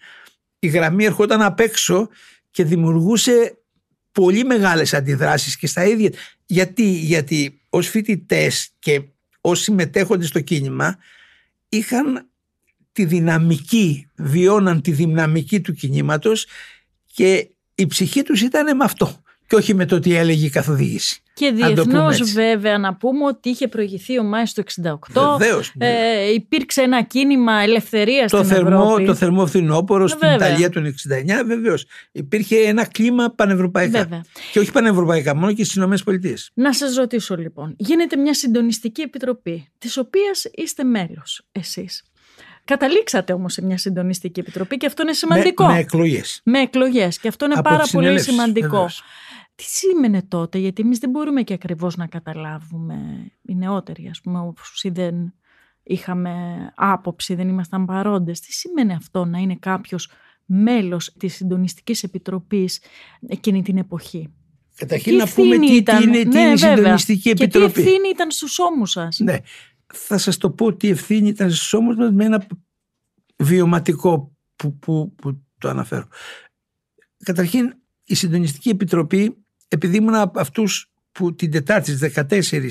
[0.58, 2.08] Η γραμμή ερχόταν απ' έξω
[2.50, 3.58] και δημιουργούσε
[4.12, 6.12] πολύ μεγάλες αντιδράσεις και στα ίδια.
[6.46, 9.02] Γιατί, γιατί ως φοιτητές και
[9.40, 10.98] ως συμμετέχοντες στο κίνημα
[11.68, 12.30] είχαν
[12.92, 16.46] τη δυναμική, βιώναν τη δυναμική του κινήματος
[17.12, 19.21] και η ψυχή τους ήταν με αυτό
[19.52, 21.20] και όχι με το τι έλεγε η καθοδήγηση.
[21.34, 24.62] Και διεθνώς, βέβαια, να πούμε ότι είχε προηγηθεί ο Μάης το
[25.12, 25.36] 1968.
[25.38, 25.86] Βεβαίως, ναι.
[25.86, 29.04] ε, υπήρξε ένα κίνημα ελευθερίας στην θερμό, Ευρώπη.
[29.04, 31.86] Το θερμό φθινόπωρο στην Ιταλία του 1969, βεβαίως.
[32.12, 33.98] Υπήρχε ένα κλίμα πανευρωπαϊκά.
[33.98, 34.24] Βέβαια.
[34.52, 36.34] Και όχι πανευρωπαϊκά, μόνο και στις ΗΠΑ.
[36.54, 42.02] Να σας ρωτήσω λοιπόν, γίνεται μια συντονιστική επιτροπή, της οποίας είστε μέλος εσείς.
[42.64, 45.64] Καταλήξατε όμως σε μια συντονιστική επιτροπή και αυτό είναι σημαντικό.
[45.64, 46.40] Με, με εκλογές.
[46.44, 47.18] Με εκλογές.
[47.18, 48.88] Και αυτό είναι πάρα πολύ σημαντικό.
[49.62, 54.38] Τι σήμαινε τότε, γιατί εμείς δεν μπορούμε και ακριβώς να καταλάβουμε οι νεότεροι, ας πούμε,
[54.72, 55.34] όσοι δεν
[55.82, 56.32] είχαμε
[56.74, 58.40] άποψη, δεν ήμασταν παρόντες.
[58.40, 60.08] Τι σημαίνει αυτό να είναι κάποιος
[60.46, 62.80] μέλος της συντονιστικής επιτροπής
[63.26, 64.32] εκείνη την εποχή;
[64.76, 67.66] Καταρχήν να πούμε τι, ήταν, είναι, τι ναι, η συντονιστική επιτροπή.
[67.66, 69.36] Και τι ευθύνη ήταν στους ώμους σας; Ναι,
[69.86, 72.46] θα σας το πω τι ευθύνη ήταν στους ώμους μας με ένα
[73.36, 76.06] βιωματικό που, που, που το αναφέρω.
[77.24, 79.41] Καταρχήν η συντονιστική επιτροπή
[79.72, 82.68] επειδή ήμουν από αυτούς που την Τετάρτη στις 14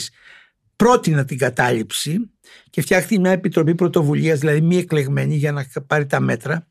[0.75, 2.31] πρότεινα την κατάληψη
[2.69, 6.67] και φτιάχτηκε μια επιτροπή πρωτοβουλίας, δηλαδή μη εκλεγμένη για να πάρει τα μέτρα,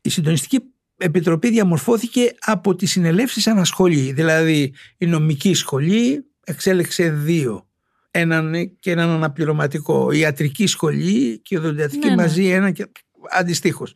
[0.00, 0.60] η συντονιστική
[0.96, 4.12] επιτροπή διαμορφώθηκε από τις συνελεύσεις ανασχολή.
[4.12, 7.68] Δηλαδή η νομική σχολή εξέλεξε δύο.
[8.10, 10.12] Έναν και έναν αναπληρωματικό.
[10.12, 12.22] Η ιατρική σχολή και η οδοντιατρική ναι, ναι.
[12.22, 12.86] μαζί ένα και
[13.30, 13.94] αντιστοίχως.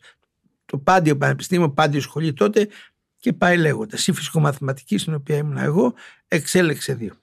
[0.65, 2.69] Το Πάντιο Πανεπιστήμιο, Πάντιο Σχολή τότε
[3.25, 4.07] και πάει λέγοντας.
[4.07, 5.95] Η φυσικομαθηματική στην οποία ήμουν εγώ
[6.29, 7.15] εξέλεξε δύο.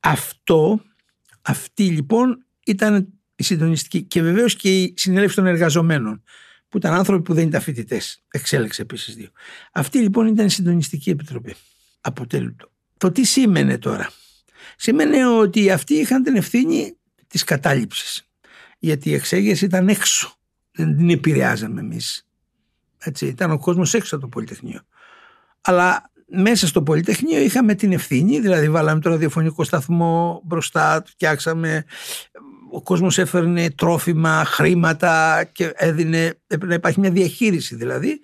[0.00, 0.82] Αυτό,
[1.42, 6.22] αυτή λοιπόν ήταν η συντονιστική και βεβαίως και η συνέλευση των εργαζομένων
[6.68, 8.22] που ήταν άνθρωποι που δεν ήταν φοιτητές.
[8.30, 9.28] Εξέλεξε επίσης δύο.
[9.72, 11.54] Αυτή λοιπόν ήταν η συντονιστική επιτροπή.
[12.00, 12.72] Αποτέλει το.
[12.96, 14.10] Το τι σήμαινε τώρα.
[14.76, 18.28] Σήμαινε ότι αυτοί είχαν την ευθύνη της κατάληψης.
[18.78, 20.36] Γιατί η εξέγερση ήταν έξω.
[20.72, 22.26] Δεν την επηρεάζαμε εμείς.
[22.98, 24.80] Έτσι, ήταν ο κόσμος έξω από το Πολυτεχνείο.
[25.62, 31.84] Αλλά μέσα στο Πολυτεχνείο είχαμε την ευθύνη, δηλαδή βάλαμε το ραδιοφωνικό σταθμό μπροστά, φτιάξαμε,
[32.70, 38.20] ο κόσμος έφερνε τρόφιμα, χρήματα και έδινε, έπρεπε να υπάρχει μια διαχείριση δηλαδή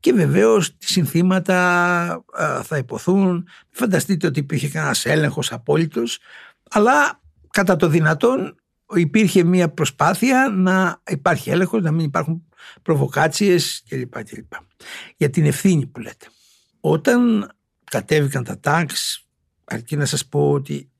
[0.00, 2.24] και βεβαίως τα συνθήματα
[2.62, 3.48] θα υποθούν.
[3.70, 6.18] Φανταστείτε ότι υπήρχε κανένας έλεγχος απόλυτος,
[6.70, 7.20] αλλά
[7.50, 8.56] κατά το δυνατόν
[8.94, 12.46] υπήρχε μια προσπάθεια να υπάρχει έλεγχος, να μην υπάρχουν
[12.82, 14.22] προβοκάτσιες κλπ.
[14.24, 14.52] κλπ.
[15.16, 16.26] Για την ευθύνη που λέτε.
[16.80, 17.52] Όταν
[17.84, 19.28] κατέβηκαν τα τάγκς,
[19.64, 20.90] αρκεί να σας πω ότι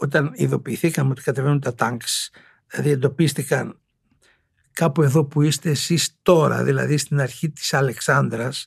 [0.00, 2.30] όταν ειδοποιηθήκαμε ότι κατεβαίνουν τα τάγκς,
[2.66, 3.78] δηλαδή εντοπίστηκαν
[4.74, 8.66] κάπου εδώ που είστε εσείς τώρα, δηλαδή στην αρχή της Αλεξάνδρας,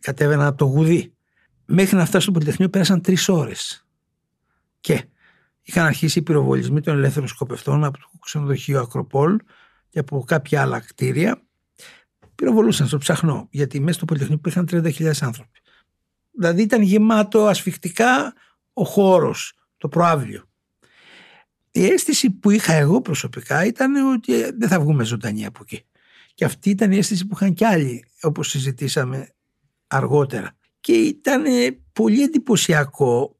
[0.00, 1.14] κατέβαιναν από το γουδί.
[1.64, 3.86] Μέχρι να φτάσουν στο Πολυτεχνείο πέρασαν τρεις ώρες.
[4.80, 5.04] Και
[5.62, 9.38] είχαν αρχίσει οι πυροβολισμοί των ελεύθερων σκοπευτών από το ξενοδοχείο Ακροπόλ
[9.88, 11.42] και από κάποια άλλα κτίρια.
[12.34, 15.60] Πυροβολούσαν στο ψαχνό, γιατί μέσα στο Πολυτεχνείο υπήρχαν 30.000 άνθρωποι.
[16.36, 18.34] Δηλαδή ήταν γεμάτο ασφιχτικά
[18.72, 20.48] ο χώρος, το προάβλιο.
[21.70, 25.84] Η αίσθηση που είχα εγώ προσωπικά ήταν ότι ε, δεν θα βγούμε ζωντανοί από εκεί.
[26.34, 29.28] Και αυτή ήταν η αίσθηση που είχαν κι άλλοι, όπως συζητήσαμε
[29.86, 30.56] αργότερα.
[30.80, 31.44] Και ήταν
[31.92, 33.38] πολύ εντυπωσιακό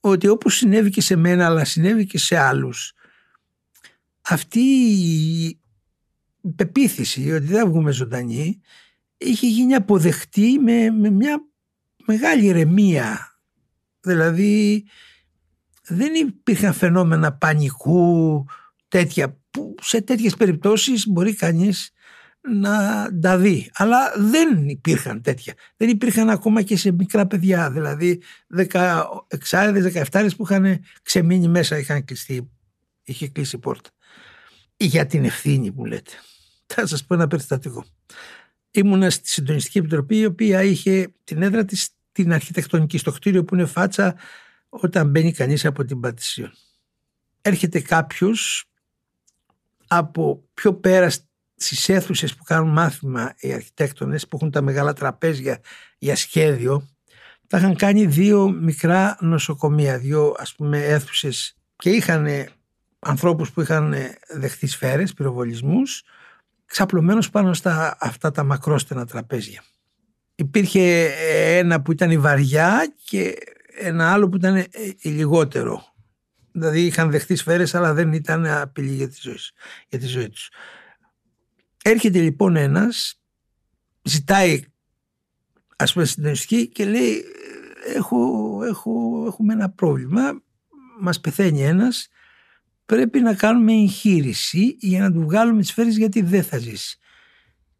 [0.00, 2.92] ότι όπως συνέβη και σε μένα αλλά συνέβη και σε άλλους
[4.20, 5.60] αυτή η
[6.56, 8.60] πεποίθηση ότι δεν θα βγούμε ζωντανοί
[9.16, 11.44] είχε γίνει αποδεχτή με, με μια
[12.08, 13.38] μεγάλη ηρεμία.
[14.00, 14.84] Δηλαδή
[15.86, 18.44] δεν υπήρχαν φαινόμενα πανικού
[18.88, 21.92] τέτοια που σε τέτοιες περιπτώσεις μπορεί κανείς
[22.40, 23.70] να τα δει.
[23.74, 25.54] Αλλά δεν υπήρχαν τέτοια.
[25.76, 27.70] Δεν υπήρχαν ακόμα και σε μικρά παιδιά.
[27.70, 28.22] Δηλαδή
[28.56, 29.04] 16
[30.10, 32.50] 17 που είχαν ξεμείνει μέσα, είχαν κλειστεί,
[33.04, 33.90] είχε κλείσει η πόρτα.
[34.76, 36.12] Για την ευθύνη που λέτε.
[36.66, 37.84] Θα σας πω ένα περιστατικό.
[38.70, 43.54] Ήμουνα στη Συντονιστική Επιτροπή η οποία είχε την έδρα της την αρχιτεκτονική στο κτίριο που
[43.54, 44.16] είναι φάτσα
[44.68, 46.52] όταν μπαίνει κανείς από την Πατησίων.
[47.42, 48.64] Έρχεται κάποιος
[49.86, 51.10] από πιο πέρα
[51.56, 55.60] στις αίθουσες που κάνουν μάθημα οι αρχιτέκτονες που έχουν τα μεγάλα τραπέζια
[55.98, 56.88] για σχέδιο
[57.46, 62.26] τα είχαν κάνει δύο μικρά νοσοκομεία, δύο ας πούμε αίθουσες και είχαν
[62.98, 63.94] ανθρώπους που είχαν
[64.28, 66.02] δεχτεί σφαίρες, πυροβολισμούς
[66.66, 69.62] ξαπλωμένους πάνω στα αυτά τα μακρόστενα τραπέζια
[70.38, 71.10] υπήρχε
[71.58, 73.34] ένα που ήταν η βαριά και
[73.78, 74.68] ένα άλλο που ήταν ε,
[75.02, 75.82] λιγότερο.
[76.52, 79.52] Δηλαδή είχαν δεχτεί σφαίρες αλλά δεν ήταν απειλή για τη ζωής,
[79.88, 80.50] για τη ζωή τους.
[81.82, 83.20] Έρχεται λοιπόν ένας,
[84.02, 84.64] ζητάει
[85.76, 87.24] ας πούμε στην και λέει
[87.94, 90.42] έχω, έχω, έχουμε ένα πρόβλημα,
[91.00, 92.08] μας πεθαίνει ένας,
[92.86, 96.98] πρέπει να κάνουμε εγχείρηση για να του βγάλουμε τις σφαίρες γιατί δεν θα ζήσει.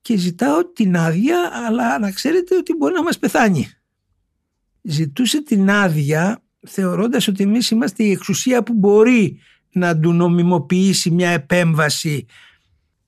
[0.08, 3.68] Και ζητάω την άδεια, αλλά να ξέρετε ότι μπορεί να μας πεθάνει.
[4.82, 9.40] Ζητούσε την άδεια θεωρώντας ότι εμείς είμαστε η εξουσία που μπορεί
[9.72, 12.26] να του νομιμοποιήσει μια επέμβαση.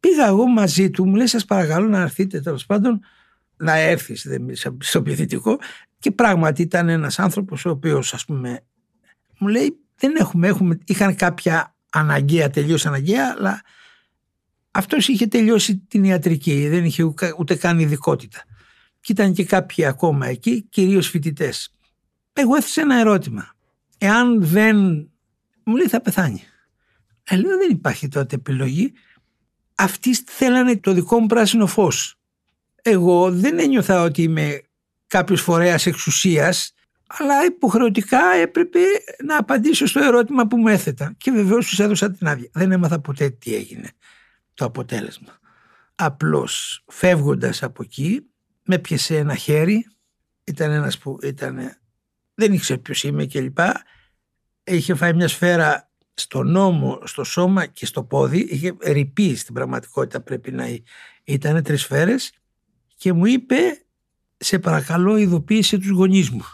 [0.00, 3.00] Πήγα εγώ μαζί του, μου λέει σας παρακαλώ να έρθετε τέλος πάντων
[3.56, 4.26] να έρθεις
[4.78, 5.58] στο πληθυντικό
[5.98, 8.60] και πράγματι ήταν ένας άνθρωπος ο οποίος ας πούμε
[9.38, 13.62] μου λέει δεν έχουμε, έχουμε είχαν κάποια αναγκαία, τελείως αναγκαία αλλά
[14.70, 17.02] αυτός είχε τελειώσει την ιατρική, δεν είχε
[17.38, 18.44] ούτε καν ειδικότητα.
[19.00, 21.74] Και ήταν και κάποιοι ακόμα εκεί, κυρίως φοιτητές.
[22.32, 23.54] Εγώ έθεσα ένα ερώτημα.
[23.98, 24.76] Εάν δεν
[25.64, 26.42] μου λέει θα πεθάνει.
[27.24, 28.92] Ε, λέω δεν υπάρχει τότε επιλογή.
[29.74, 32.14] Αυτοί θέλανε το δικό μου πράσινο φως.
[32.82, 34.60] Εγώ δεν ένιωθα ότι είμαι
[35.06, 36.74] κάποιος φορέας εξουσίας
[37.18, 38.78] αλλά υποχρεωτικά έπρεπε
[39.24, 42.48] να απαντήσω στο ερώτημα που μου έθετα και βεβαίως τους έδωσα την άδεια.
[42.52, 43.90] Δεν έμαθα ποτέ τι έγινε
[44.60, 45.38] το αποτέλεσμα.
[45.94, 48.26] Απλώς φεύγοντας από εκεί
[48.64, 49.86] με πιεσε ένα χέρι,
[50.44, 51.58] ήταν ένας που ήταν,
[52.34, 53.58] δεν ήξερε ποιος είμαι κλπ.
[54.64, 60.20] Είχε φάει μια σφαίρα στο νόμο, στο σώμα και στο πόδι, είχε ρηπεί στην πραγματικότητα
[60.20, 60.64] πρέπει να
[61.24, 62.32] ήταν τρεις σφαίρες
[62.96, 63.56] και μου είπε
[64.36, 66.44] σε παρακαλώ ειδοποίησε τους γονείς μου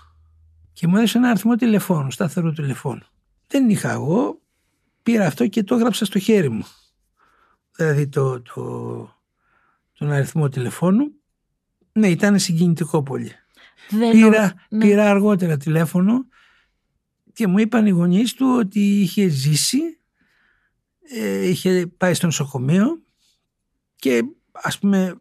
[0.73, 3.07] και μου έδωσε ένα αριθμό τηλεφώνου, σταθερό τηλεφώνου.
[3.47, 4.41] Δεν είχα εγώ,
[5.03, 6.65] πήρα αυτό και το έγραψα στο χέρι μου.
[7.77, 8.55] Δηλαδή το, το,
[9.93, 11.13] τον αριθμό τηλεφώνου.
[11.93, 13.33] Ναι, ήταν συγκινητικό πολύ.
[14.11, 14.85] πήρα, ναι.
[14.85, 16.27] πήρα αργότερα τηλέφωνο
[17.33, 20.01] και μου είπαν οι γονείς του ότι είχε ζήσει,
[21.15, 23.03] ε, είχε πάει στο νοσοκομείο
[23.97, 25.21] και ας πούμε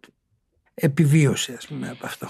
[0.74, 2.28] επιβίωσε ας πούμε από αυτό.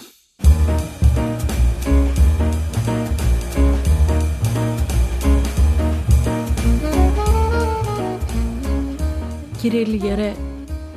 [9.65, 10.33] Κύριε Λιγερέ,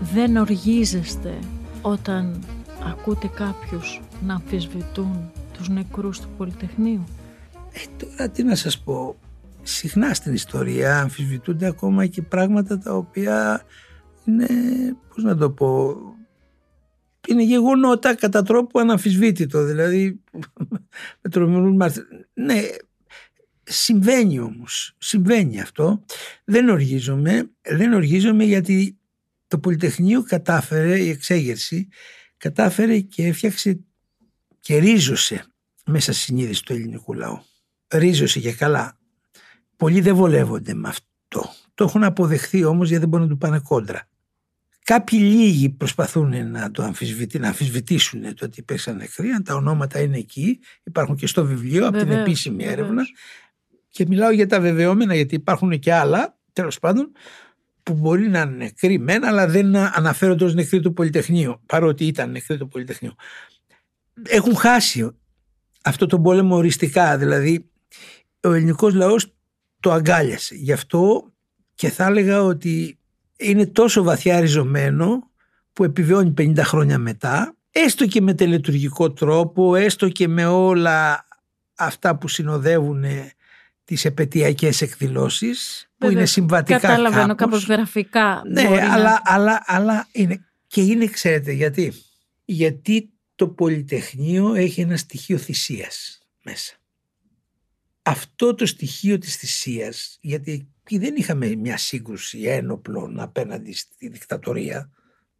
[0.00, 1.38] δεν οργίζεστε
[1.82, 2.44] όταν
[2.90, 7.04] ακούτε κάποιους να αμφισβητούν τους νεκρούς του Πολυτεχνείου;
[7.72, 9.16] Ε, τώρα τι να σας πω,
[9.62, 13.62] συχνά στην ιστορία αμφισβητούνται ακόμα και πράγματα τα οποία
[14.24, 14.46] είναι,
[15.14, 15.96] πώς να το πω,
[17.28, 20.20] είναι γεγονότα κατά τρόπο αναμφισβήτητο, δηλαδή
[21.76, 21.92] με
[22.34, 22.60] Ναι,
[23.70, 26.04] Συμβαίνει όμως, συμβαίνει αυτό.
[26.44, 28.98] Δεν οργίζομαι, δεν οργίζομαι γιατί
[29.48, 31.88] το Πολυτεχνείο κατάφερε, η εξέγερση,
[32.36, 33.80] κατάφερε και έφτιαξε
[34.60, 35.44] και ρίζωσε
[35.84, 37.42] μέσα στη συνείδηση του ελληνικού λαού.
[37.88, 38.98] Ρίζωσε και καλά.
[39.76, 41.52] Πολλοί δεν βολεύονται με αυτό.
[41.74, 44.08] Το έχουν αποδεχθεί όμως γιατί δεν μπορούν να του πάνε κόντρα.
[44.84, 49.30] Κάποιοι λίγοι προσπαθούν να το αμφισβητήσουν, να αμφισβητήσουν το ότι υπήρξαν νεκροί.
[49.30, 53.02] Αν τα ονόματα είναι εκεί, υπάρχουν και στο βιβλίο από την επίσημη έρευνα
[53.98, 57.12] και μιλάω για τα βεβαιώμενα γιατί υπάρχουν και άλλα τέλος πάντων
[57.82, 62.30] που μπορεί να είναι νεκροί μεν αλλά δεν αναφέρονται ως νεκροί του Πολυτεχνείου παρότι ήταν
[62.30, 63.14] νεκροί του Πολυτεχνείου.
[64.22, 65.10] Έχουν χάσει
[65.84, 67.70] αυτό το πόλεμο οριστικά δηλαδή
[68.42, 69.34] ο ελληνικός λαός
[69.80, 70.54] το αγκάλιασε.
[70.54, 71.32] Γι' αυτό
[71.74, 72.98] και θα έλεγα ότι
[73.36, 75.30] είναι τόσο βαθιά ριζωμένο
[75.72, 81.26] που επιβιώνει 50 χρόνια μετά έστω και με τελετουργικό τρόπο, έστω και με όλα
[81.74, 83.04] αυτά που συνοδεύουν
[83.88, 88.42] τις επαιτειακές εκδηλώσεις που είναι συμβατικά Καταλαβαίνω κάπως, γραφικά.
[88.46, 90.44] Ναι, αλλά, αλλά, αλλά είναι.
[90.66, 91.92] Και είναι, ξέρετε γιατί;
[92.44, 96.74] Γιατί το Πολυτεχνείο έχει ένα στοιχείο θυσίας μέσα.
[98.02, 104.90] Αυτό το στοιχείο της θυσίας, γιατί δεν είχαμε μια σύγκρουση ένοπλων απέναντι στη δικτατορία,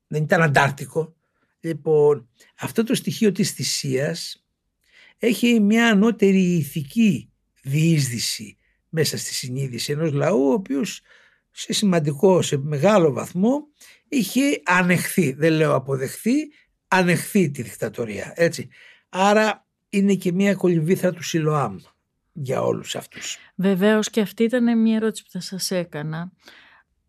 [0.07, 1.15] δεν ήταν αντάρτικο.
[1.61, 4.45] Λοιπόν, αυτό το στοιχείο της θυσίας
[5.19, 7.28] έχει μια ανώτερη ηθική
[7.69, 8.57] διείσδυση
[8.89, 11.01] μέσα στη συνείδηση ενός λαού ο οποίος
[11.51, 13.67] σε σημαντικό, σε μεγάλο βαθμό
[14.09, 16.33] είχε ανεχθεί, δεν λέω αποδεχθεί,
[16.89, 18.33] ανεχθεί τη δικτατορία.
[18.37, 18.69] Έτσι.
[19.09, 21.77] Άρα είναι και μια κολυμβήθρα του Σιλοάμ
[22.33, 23.39] για όλους αυτούς.
[23.55, 26.33] Βεβαίως και αυτή ήταν μια ερώτηση που θα σας έκανα.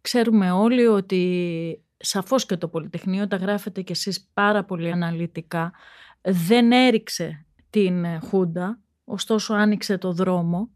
[0.01, 5.71] Ξέρουμε όλοι ότι σαφώς και το Πολυτεχνείο, τα γράφετε κι εσείς πάρα πολύ αναλυτικά,
[6.21, 10.69] δεν έριξε την Χούντα, ωστόσο άνοιξε το δρόμο.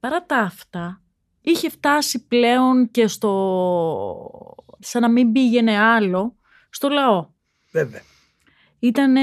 [0.00, 1.02] Παρά τα αυτά,
[1.40, 4.54] είχε φτάσει πλέον και στο...
[4.78, 6.36] σαν να μην πήγαινε άλλο,
[6.70, 7.26] στο λαό.
[7.70, 8.02] Βέβαια.
[8.78, 9.22] Ήτανε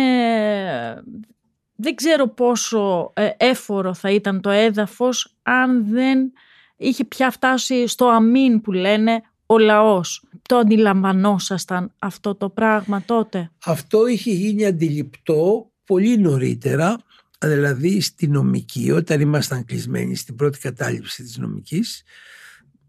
[1.76, 6.32] δεν ξέρω πόσο ε, έφορο θα ήταν το έδαφος αν δεν
[6.78, 10.24] είχε πια φτάσει στο αμήν που λένε ο λαός.
[10.42, 16.98] Το αντιλαμβανόσασταν αυτό το πράγμα τότε; Αυτό είχε γίνει αντιληπτό πολύ νωρίτερα,
[17.48, 22.04] δηλαδή στη νομική, όταν ήμασταν κλεισμένοι στην πρώτη κατάληψη της νομικής,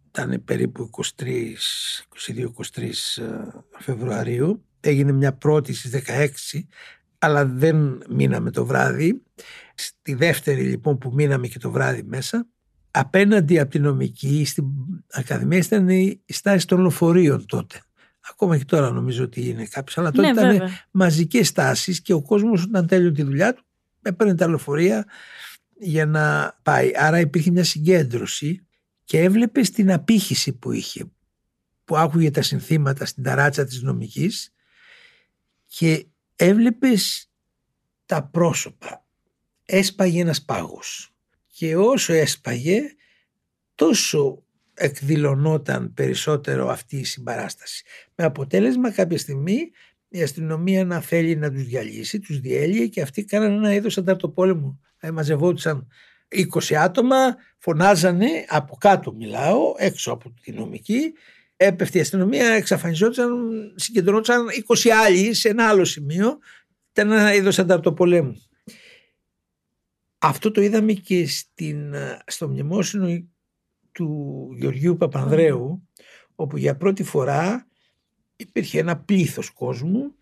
[0.09, 0.91] ήταν περίπου
[1.21, 1.23] 22-23
[3.79, 6.03] Φεβρουαρίου, έγινε μια πρώτη στις
[6.53, 6.61] 16,
[7.19, 9.23] αλλά δεν μείναμε το βράδυ.
[9.75, 12.47] Στη δεύτερη λοιπόν που μείναμε και το βράδυ μέσα,
[12.91, 14.65] απέναντι από την νομική στην
[15.11, 17.83] Ακαδημία ήταν η στάση των λοφορείων τότε.
[18.31, 22.23] Ακόμα και τώρα νομίζω ότι είναι κάποιος, αλλά τότε ναι, ήταν μαζικές στάσεις και ο
[22.23, 23.65] κόσμος όταν τέλειωνε τη δουλειά του
[24.05, 25.07] έπαιρνε τα λεωφορεία
[25.79, 26.91] για να πάει.
[26.95, 28.67] Άρα υπήρχε μια συγκέντρωση
[29.05, 31.05] και έβλεπε την απήχηση που είχε,
[31.85, 34.55] που άκουγε τα συνθήματα στην ταράτσα της νομικής
[35.67, 37.31] και έβλεπες
[38.07, 39.05] τα πρόσωπα.
[39.65, 41.15] Έσπαγε ένας πάγος
[41.47, 42.81] και όσο έσπαγε
[43.75, 47.85] τόσο εκδηλωνόταν περισσότερο αυτή η συμπαράσταση.
[48.15, 49.71] Με αποτέλεσμα κάποια στιγμή
[50.15, 54.81] η αστυνομία να θέλει να τους διαλύσει, τους διέλυε και αυτοί κάνανε ένα είδος ανταρτοπόλεμο.
[54.99, 55.87] Ε, μαζευόντουσαν
[56.29, 61.13] 20 άτομα, φωνάζανε, από κάτω μιλάω, έξω από τη νομική,
[61.57, 63.33] έπεφτε η αστυνομία, εξαφανιζόταν,
[63.75, 64.47] συγκεντρώνονταν
[64.85, 66.39] 20 άλλοι σε ένα άλλο σημείο,
[66.91, 68.43] ήταν ένα είδος ανταρτοπολέμου.
[70.19, 71.95] Αυτό το είδαμε και στην,
[72.27, 73.29] στο μνημόσυνο
[73.93, 75.89] του Γεωργίου Παπανδρέου
[76.35, 77.69] όπου για πρώτη φορά
[78.37, 80.15] υπήρχε ένα πλήθος κόσμου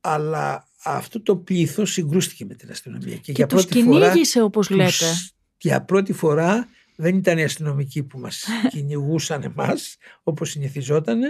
[0.00, 3.14] αλλά αυτό το πλήθος συγκρούστηκε με την αστυνομία.
[3.14, 5.06] Και, και για τους πρώτη κυνήγησε φορά, όπως λέτε.
[5.58, 11.20] για πρώτη φορά δεν ήταν οι αστυνομικοί που μας κυνηγούσαν εμάς όπως συνηθιζόταν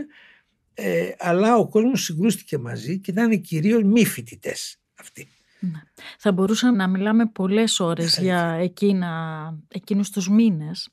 [0.79, 5.29] ε, αλλά ο κόσμος συγκρούστηκε μαζί και ήταν κυρίως μη φοιτητές αυτοί.
[5.61, 5.83] Ναι.
[6.19, 10.89] Θα μπορούσαμε να μιλάμε πολλές ώρες για εκείνα, εκείνους τους μήνες.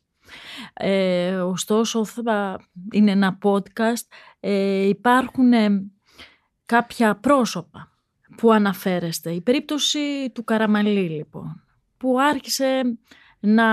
[0.74, 2.60] Ε, ωστόσο θα
[2.92, 4.08] είναι ένα podcast.
[4.40, 5.70] Ε, υπάρχουν ε,
[6.66, 7.92] κάποια πρόσωπα
[8.38, 9.32] που αναφέρεστε.
[9.32, 10.00] Η περίπτωση
[10.34, 11.64] του Καραμαλή λοιπόν,
[11.98, 12.98] που άρχισε
[13.40, 13.66] να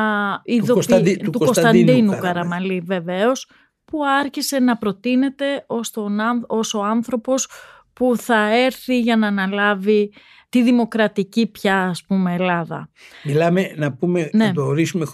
[0.44, 3.50] ειδοποιεί, του, Κωνσταντίνου, Καραμαλή βεβαίως,
[3.84, 7.48] που άρχισε να προτείνεται ως, τον, ως ο άνθρωπος
[7.92, 10.12] που θα έρθει για να αναλάβει
[10.48, 12.90] τη δημοκρατική πια ας πούμε Ελλάδα.
[13.24, 14.46] Μιλάμε να πούμε, ναι.
[14.46, 15.04] να το ορίσουμε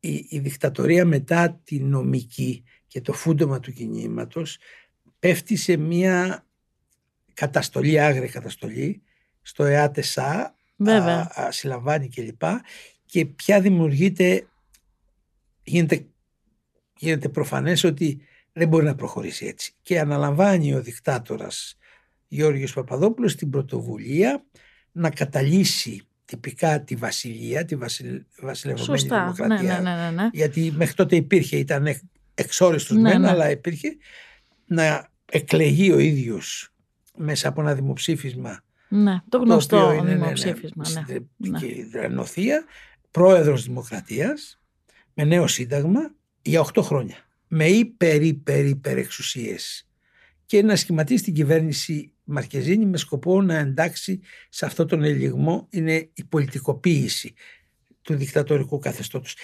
[0.00, 4.58] η, η δικτατορία μετά τη νομική και το φούντομα του κινήματος
[5.18, 6.46] πέφτει σε μια
[7.34, 9.02] καταστολή, άγρια καταστολή
[9.42, 11.48] στο ΕΑΤΕΣΑ, Βέβαια.
[11.50, 12.42] συλλαμβάνει κλπ.
[13.04, 14.46] Και πια δημιουργείται,
[15.62, 16.06] γίνεται,
[16.98, 18.20] γίνεται προφανές ότι
[18.52, 19.74] δεν μπορεί να προχωρήσει έτσι.
[19.82, 21.76] Και αναλαμβάνει ο δικτάτορας
[22.28, 24.44] Γιώργος Παπαδόπουλος την πρωτοβουλία
[24.92, 28.22] να καταλύσει τυπικά τη βασιλεία, τη βασιλ...
[28.40, 29.22] βασιλευμένη Σωστά.
[29.22, 29.80] δημοκρατία.
[29.80, 31.86] Ναι, ναι, ναι, ναι, Γιατί μέχρι τότε υπήρχε, ήταν
[32.34, 33.28] εξόριστος ναι, μεν, ναι.
[33.28, 33.96] αλλά υπήρχε
[34.66, 36.72] να εκλεγεί ο ίδιος
[37.16, 38.62] μέσα από ένα δημοψήφισμα.
[38.88, 40.84] Ναι, το γνωστό το είναι, δημοψήφισμα.
[40.90, 42.64] Ναι, ναι, Και η Δρανοθεία,
[43.10, 44.60] πρόεδρος δημοκρατίας,
[45.14, 47.16] με νέο σύνταγμα, για 8 χρόνια.
[47.48, 49.88] Με υπερ υπερ υπερ εξουσίες.
[50.46, 56.10] Και να σχηματίσει την κυβέρνηση Μαρκεζίνη με σκοπό να εντάξει σε αυτό τον ελιγμό είναι
[56.14, 57.34] η πολιτικοποίηση
[58.02, 59.36] του δικτατορικού καθεστώτος.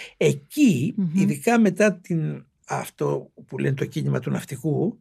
[1.14, 5.00] ειδικά μετά την, αυτό που λένε το κίνημα του ναυτικού,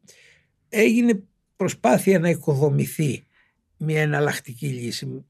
[0.70, 1.24] έγινε
[1.56, 3.26] προσπάθεια να οικοδομηθεί
[3.78, 5.26] μια εναλλακτική λύση.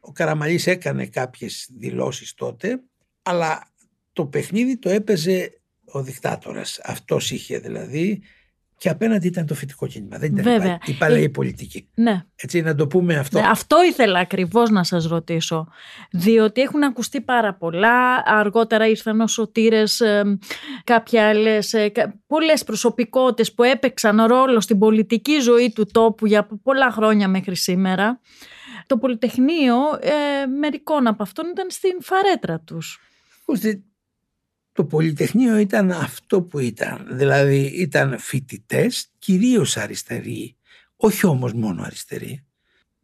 [0.00, 2.80] Ο Καραμαλής έκανε κάποιες δηλώσεις τότε,
[3.22, 3.72] αλλά
[4.12, 6.80] το παιχνίδι το έπαιζε ο δικτάτορας.
[6.82, 8.22] Αυτός είχε δηλαδή
[8.76, 10.18] και απέναντι ήταν το φοιτικό κίνημα.
[10.18, 10.78] Δεν ήταν Βέβαια.
[10.84, 11.88] η παλαιή ε, πολιτική.
[11.94, 12.24] Ναι.
[12.36, 13.40] Έτσι να το πούμε αυτό.
[13.40, 15.68] Ναι, αυτό ήθελα ακριβώς να σας ρωτήσω.
[16.10, 18.22] Διότι έχουν ακουστεί πάρα πολλά.
[18.24, 20.38] Αργότερα ήρθαν ο Σωτήρες, ε,
[20.84, 21.92] κάποια άλλες, ε,
[22.26, 28.20] πολλές προσωπικότητες που έπαιξαν ρόλο στην πολιτική ζωή του τόπου για πολλά χρόνια μέχρι σήμερα.
[28.86, 33.00] Το Πολυτεχνείο, ε, μερικών από αυτών ήταν στην φαρέτρα τους
[34.74, 37.06] το Πολυτεχνείο ήταν αυτό που ήταν.
[37.10, 40.56] Δηλαδή ήταν φοιτητές, κυρίως αριστεροί,
[40.96, 42.44] όχι όμως μόνο αριστεροί.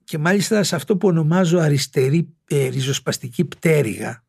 [0.04, 4.24] Και μάλιστα σε αυτό που ονομάζω αριστερή ε, ριζοσπαστική πτέρυγα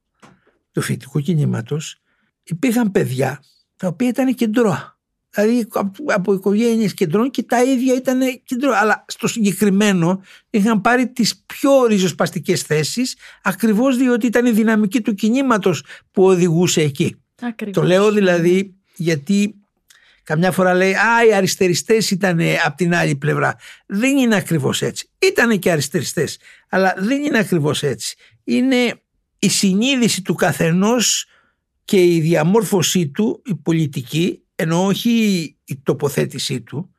[0.71, 2.01] του φοιτητικού κινήματος
[2.43, 3.43] υπήρχαν παιδιά
[3.75, 4.99] τα οποία ήταν κεντρώα.
[5.29, 5.67] Δηλαδή
[6.05, 8.71] από οικογένειες κεντρών και τα ίδια ήταν κεντρό.
[8.75, 15.13] Αλλά στο συγκεκριμένο είχαν πάρει τις πιο ριζοσπαστικές θέσεις ακριβώς διότι ήταν η δυναμική του
[15.13, 17.20] κινήματος που οδηγούσε εκεί.
[17.41, 17.81] Ακριβώς.
[17.83, 19.55] Το λέω δηλαδή γιατί
[20.23, 23.55] Καμιά φορά λέει «Α, οι αριστεριστές ήταν από την άλλη πλευρά».
[23.85, 25.09] Δεν είναι ακριβώς έτσι.
[25.19, 26.39] Ήτανε και αριστεριστές,
[26.69, 28.15] αλλά δεν είναι ακριβώς έτσι.
[28.43, 29.01] Είναι
[29.39, 31.25] η συνείδηση του καθενός
[31.85, 35.11] και η διαμόρφωσή του, η πολιτική, ενώ όχι
[35.65, 36.95] η τοποθέτησή του,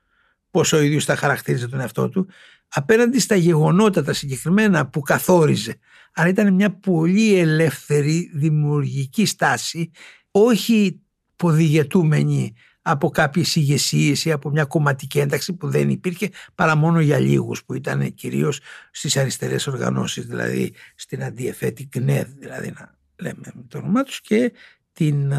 [0.51, 2.29] πώς ο ίδιος θα χαρακτήριζε τον εαυτό του,
[2.75, 5.79] απέναντι στα γεγονότα τα συγκεκριμένα που καθόριζε.
[6.15, 9.91] Άρα ήταν μια πολύ ελεύθερη δημιουργική στάση,
[10.31, 11.01] όχι
[11.37, 17.19] ποδηγετούμενη από κάποιες ηγεσίες ή από μια κομματική ένταξη που δεν υπήρχε παρά μόνο για
[17.19, 18.61] λίγους που ήταν κυρίως
[18.91, 24.53] στις αριστερές οργανώσεις δηλαδή στην αντιεφέτη ΚΝΕΔ δηλαδή να λέμε με το όνομά τους και,
[24.93, 25.33] την,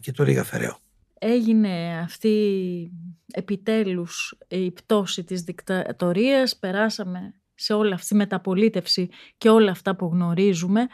[0.00, 0.78] και το Ρίγα Φεραίο.
[1.18, 2.90] Έγινε αυτή
[3.32, 9.08] επιτέλους η πτώση της δικτατορίας, περάσαμε σε όλη αυτή τη μεταπολίτευση
[9.38, 10.86] και όλα αυτά που γνωρίζουμε.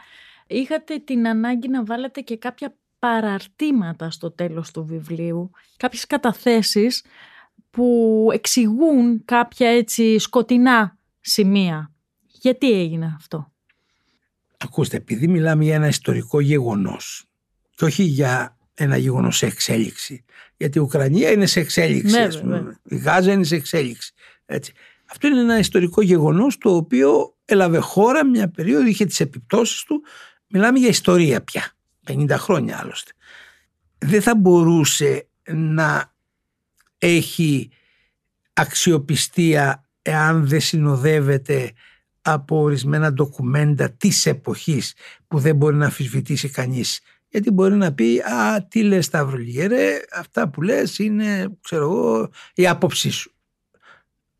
[0.47, 7.05] Είχατε την ανάγκη να βάλετε και κάποια παραρτήματα στο τέλος του βιβλίου, κάποιες καταθέσεις
[7.69, 11.93] που εξηγούν κάποια έτσι σκοτεινά σημεία.
[12.27, 13.51] Γιατί έγινε αυτό;
[14.57, 17.25] Ακούστε, επειδή μιλάμε για ένα ιστορικό γεγονός
[17.75, 20.23] και όχι για ένα γεγονός σε εξέλιξη,
[20.57, 22.17] γιατί η Ουκρανία είναι σε εξέλιξη,
[22.83, 24.13] η Γάζα είναι σε εξέλιξη.
[24.45, 24.73] Έτσι.
[25.05, 30.03] Αυτό είναι ένα ιστορικό γεγονός το οποίο έλαβε χώρα μια περίοδο, είχε τις επιπτώσεις του,
[30.47, 31.71] μιλάμε για ιστορία πια.
[32.07, 33.11] 50 χρόνια άλλωστε,
[33.97, 36.13] δεν θα μπορούσε να
[36.97, 37.69] έχει
[38.53, 41.71] αξιοπιστία εάν δεν συνοδεύεται
[42.21, 44.93] από ορισμένα ντοκουμέντα της εποχής
[45.27, 46.99] που δεν μπορεί να αφισβητήσει κανείς.
[47.29, 52.67] Γιατί μπορεί να πει «Α, τι λες Σταυρολιγέρε, αυτά που λες είναι, ξέρω εγώ, η
[52.67, 53.33] άποψή σου».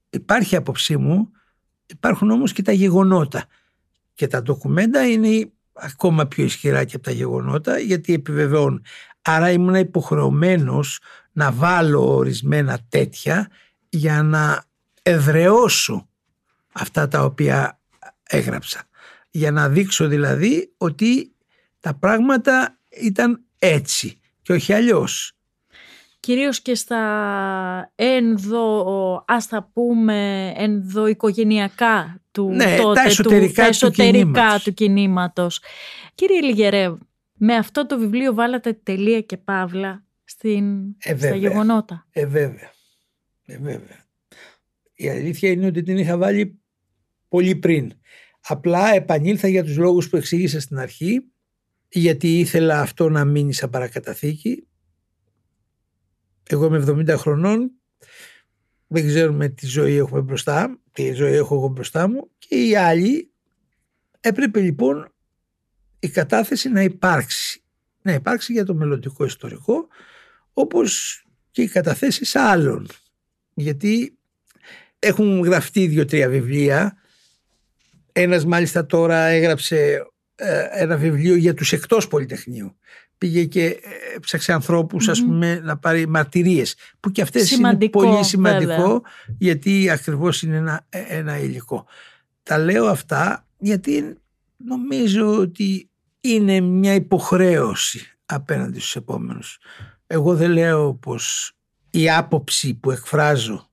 [0.10, 1.32] Υπάρχει άποψή μου,
[1.86, 3.46] υπάρχουν όμως και τα γεγονότα.
[4.14, 8.86] Και τα ντοκουμέντα είναι ακόμα πιο ισχυρά και από τα γεγονότα γιατί επιβεβαιώνουν.
[9.22, 11.00] Άρα ήμουν υποχρεωμένος
[11.32, 13.50] να βάλω ορισμένα τέτοια
[13.90, 14.64] για να
[15.02, 16.10] ευρεώσω
[16.72, 17.80] αυτά τα οποία
[18.24, 18.84] έγραψα.
[19.30, 21.36] Για να δείξω δηλαδή ότι
[21.80, 25.40] τα πράγματα ήταν έτσι και όχι αλλιώς
[26.20, 33.66] κυρίως και στα ενδο, ας τα πούμε, ενδοοικογενειακά του ναι, τότε, τα εσωτερικά, του, τα
[33.66, 35.62] εσωτερικά του, του κινήματος.
[36.16, 36.94] Κύριε Λιγερέ,
[37.34, 42.72] με αυτό το βιβλίο βάλατε τελεία και παύλα στην, ε, στα γεγονότα; Ε, βέβαια.
[43.46, 44.08] Ε, βέβαια.
[44.94, 46.60] Η αλήθεια είναι ότι την είχα βάλει
[47.28, 47.92] πολύ πριν.
[48.42, 51.24] Απλά επανήλθα για τους λόγους που εξήγησα στην αρχή,
[51.90, 54.64] γιατί ήθελα αυτό να μείνει σαν παρακαταθήκη
[56.52, 57.72] εγώ είμαι 70 χρονών,
[58.88, 63.32] δεν ξέρουμε τι ζωή έχουμε μπροστά, τι ζωή έχω εγώ μπροστά μου και οι άλλοι
[64.20, 65.14] έπρεπε λοιπόν
[66.00, 67.64] η κατάθεση να υπάρξει.
[68.02, 69.88] Να υπάρξει για το μελλοντικό ιστορικό
[70.54, 72.88] όπως και οι καταθέσεις άλλων.
[73.54, 74.18] Γιατί
[75.00, 76.98] έχουν γραφτεί δύο-τρία βιβλία.
[78.12, 80.00] Ένας μάλιστα τώρα έγραψε ε,
[80.72, 82.76] ένα βιβλίο για τους εκτός Πολυτεχνείου
[83.20, 88.24] πήγε και ε, ψάξε ανθρώπους ας πούμε να πάρει μαρτυρίες που και αυτές είναι πολύ
[88.24, 89.02] σημαντικό
[89.38, 91.86] γιατί ακριβώς είναι ένα, ε, ένα υλικό.
[92.44, 94.18] Τα λέω αυτά γιατί
[94.58, 95.90] νομίζω ότι
[96.22, 99.60] είναι μια υποχρέωση απέναντι στους επόμενους.
[100.08, 101.54] Εγώ δεν λέω πως
[101.90, 103.70] η άποψη που εκφράζω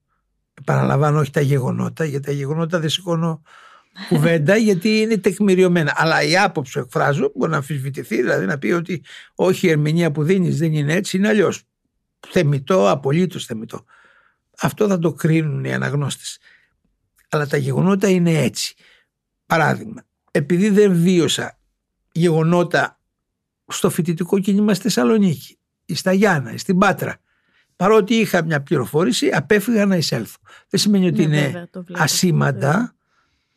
[0.55, 3.43] επαναλαμβάνω όχι τα γεγονότα γιατί τα γεγονότα δεν σηκώνω
[4.09, 5.93] κουβέντα γιατί είναι τεκμηριωμένα.
[5.97, 9.03] Αλλά η άποψη που εκφράζω μπορεί να αμφισβητηθεί, δηλαδή να πει ότι
[9.35, 11.63] όχι η ερμηνεία που δίνεις δεν είναι έτσι, είναι αλλιώς.
[12.29, 13.85] Θεμητό, απολύτως θεμητό.
[14.61, 16.39] Αυτό θα το κρίνουν οι αναγνώστες.
[17.29, 18.75] Αλλά τα γεγονότα είναι έτσι.
[19.47, 21.59] Παράδειγμα, επειδή δεν βίωσα
[22.13, 23.01] γεγονότα
[23.67, 27.21] στο φοιτητικό κίνημα στη Θεσσαλονίκη, ή στα Γιάννα, ή στην Πάτρα,
[27.77, 30.39] παρότι είχα μια πληροφόρηση, απέφυγα να εισέλθω.
[30.69, 32.96] Δεν σημαίνει ότι ναι, είναι ασήμαντα,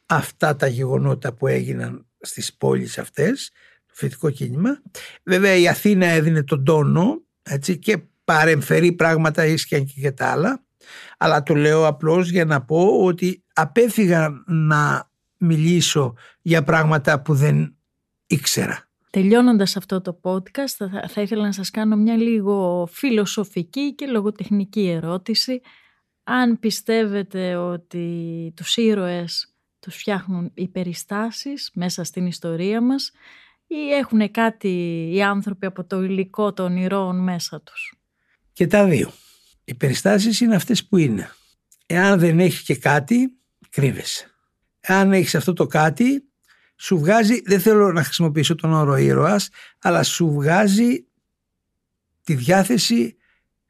[0.10, 3.52] αυτά τα γεγονότα που έγιναν στις πόλεις αυτές,
[3.86, 4.82] το φοιτικό κίνημα.
[5.24, 10.64] Βέβαια η Αθήνα έδινε τον τόνο έτσι, και παρεμφερεί πράγματα ίσχυαν και για τα άλλα.
[11.18, 17.76] Αλλά το λέω απλώς για να πω ότι απέφυγα να μιλήσω για πράγματα που δεν
[18.28, 18.88] ήξερα.
[19.10, 24.88] Τελειώνοντας αυτό το podcast θα, θα ήθελα να σας κάνω μια λίγο φιλοσοφική και λογοτεχνική
[24.88, 25.62] ερώτηση.
[26.24, 33.12] Αν πιστεύετε ότι τους ήρωες τους φτιάχνουν οι περιστάσεις μέσα στην ιστορία μας
[33.68, 34.70] ή έχουν κάτι
[35.14, 37.94] οι άνθρωποι από το υλικό των ηρώων μέσα τους;
[38.54, 39.12] Και τα δύο.
[39.64, 41.32] Οι περιστάσεις είναι αυτές που είναι.
[41.86, 43.38] Εάν δεν έχει και κάτι,
[43.70, 44.32] κρύβεσαι.
[44.80, 46.24] Εάν έχεις αυτό το κάτι,
[46.76, 49.50] σου βγάζει, δεν θέλω να χρησιμοποιήσω τον όρο ήρωας,
[49.80, 51.06] αλλά σου βγάζει
[52.24, 53.16] τη διάθεση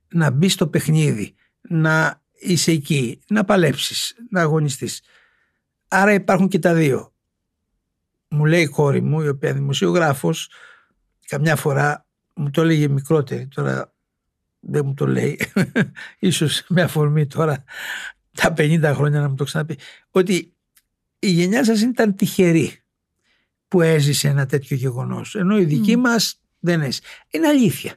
[0.08, 5.02] να μπεις στο παιχνίδι, να είσαι εκεί, να παλέψεις, να αγωνιστείς.
[5.92, 7.14] Άρα υπάρχουν και τα δύο.
[8.28, 10.50] Μου λέει η κόρη μου, η οποία δημοσιογράφος,
[11.28, 13.94] καμιά φορά μου το λέγε μικρότερη, τώρα
[14.60, 15.40] δεν μου το λέει,
[16.20, 17.64] ίσως με αφορμή τώρα
[18.32, 19.78] τα 50 χρόνια να μου το ξαναπεί,
[20.10, 20.54] ότι
[21.20, 22.84] η γενιά σας ήταν τυχερή
[23.68, 26.00] που έζησε ένα τέτοιο γεγονός, ενώ η δική mm.
[26.00, 27.02] μας δεν έζησε.
[27.30, 27.96] Είναι αλήθεια.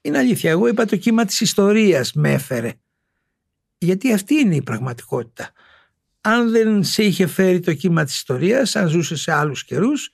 [0.00, 0.50] Είναι αλήθεια.
[0.50, 2.72] Εγώ είπα το κύμα της ιστορίας με έφερε.
[3.78, 5.52] Γιατί αυτή είναι η πραγματικότητα.
[6.24, 10.10] Αν δεν σε είχε φέρει το κύμα της ιστορίας, αν ζούσε σε άλλους καιρούς,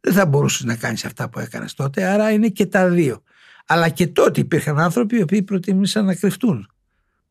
[0.00, 2.04] δεν θα μπορούσες να κάνεις αυτά που έκανες τότε.
[2.04, 3.22] Άρα είναι και τα δύο.
[3.66, 6.70] Αλλά και τότε υπήρχαν άνθρωποι οι οποίοι προτιμήσαν να κρυφτούν.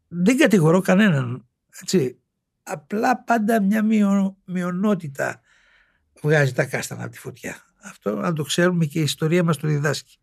[0.08, 1.48] Δεν κατηγορώ κανέναν.
[1.82, 2.18] Έτσι.
[2.64, 5.42] Απλά πάντα μια μειονότητα μειονότητα
[6.22, 7.56] βγάζει τα κάστανα από τη φωτιά.
[7.84, 10.18] Αυτό να το ξέρουμε και η ιστορία μας το διδάσκει.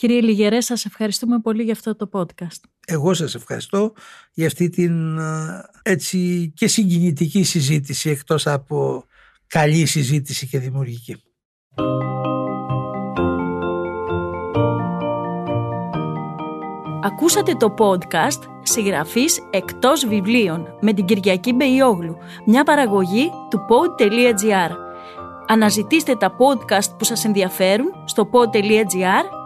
[0.00, 2.60] Κύριε Λιγερέ, σας ευχαριστούμε πολύ για αυτό το podcast.
[2.86, 3.92] Εγώ σας ευχαριστώ
[4.32, 5.18] για αυτή την
[5.82, 9.04] έτσι και συγκινητική συζήτηση εκτός από
[9.46, 11.16] καλή συζήτηση και δημιουργική.
[17.02, 24.70] Ακούσατε το podcast «Συγγραφής εκτός βιβλίων» με την Κυριακή Μπεϊόγλου, μια παραγωγή του pod.gr.
[25.46, 29.39] Αναζητήστε τα podcast που σας ενδιαφέρουν στο pod.gr,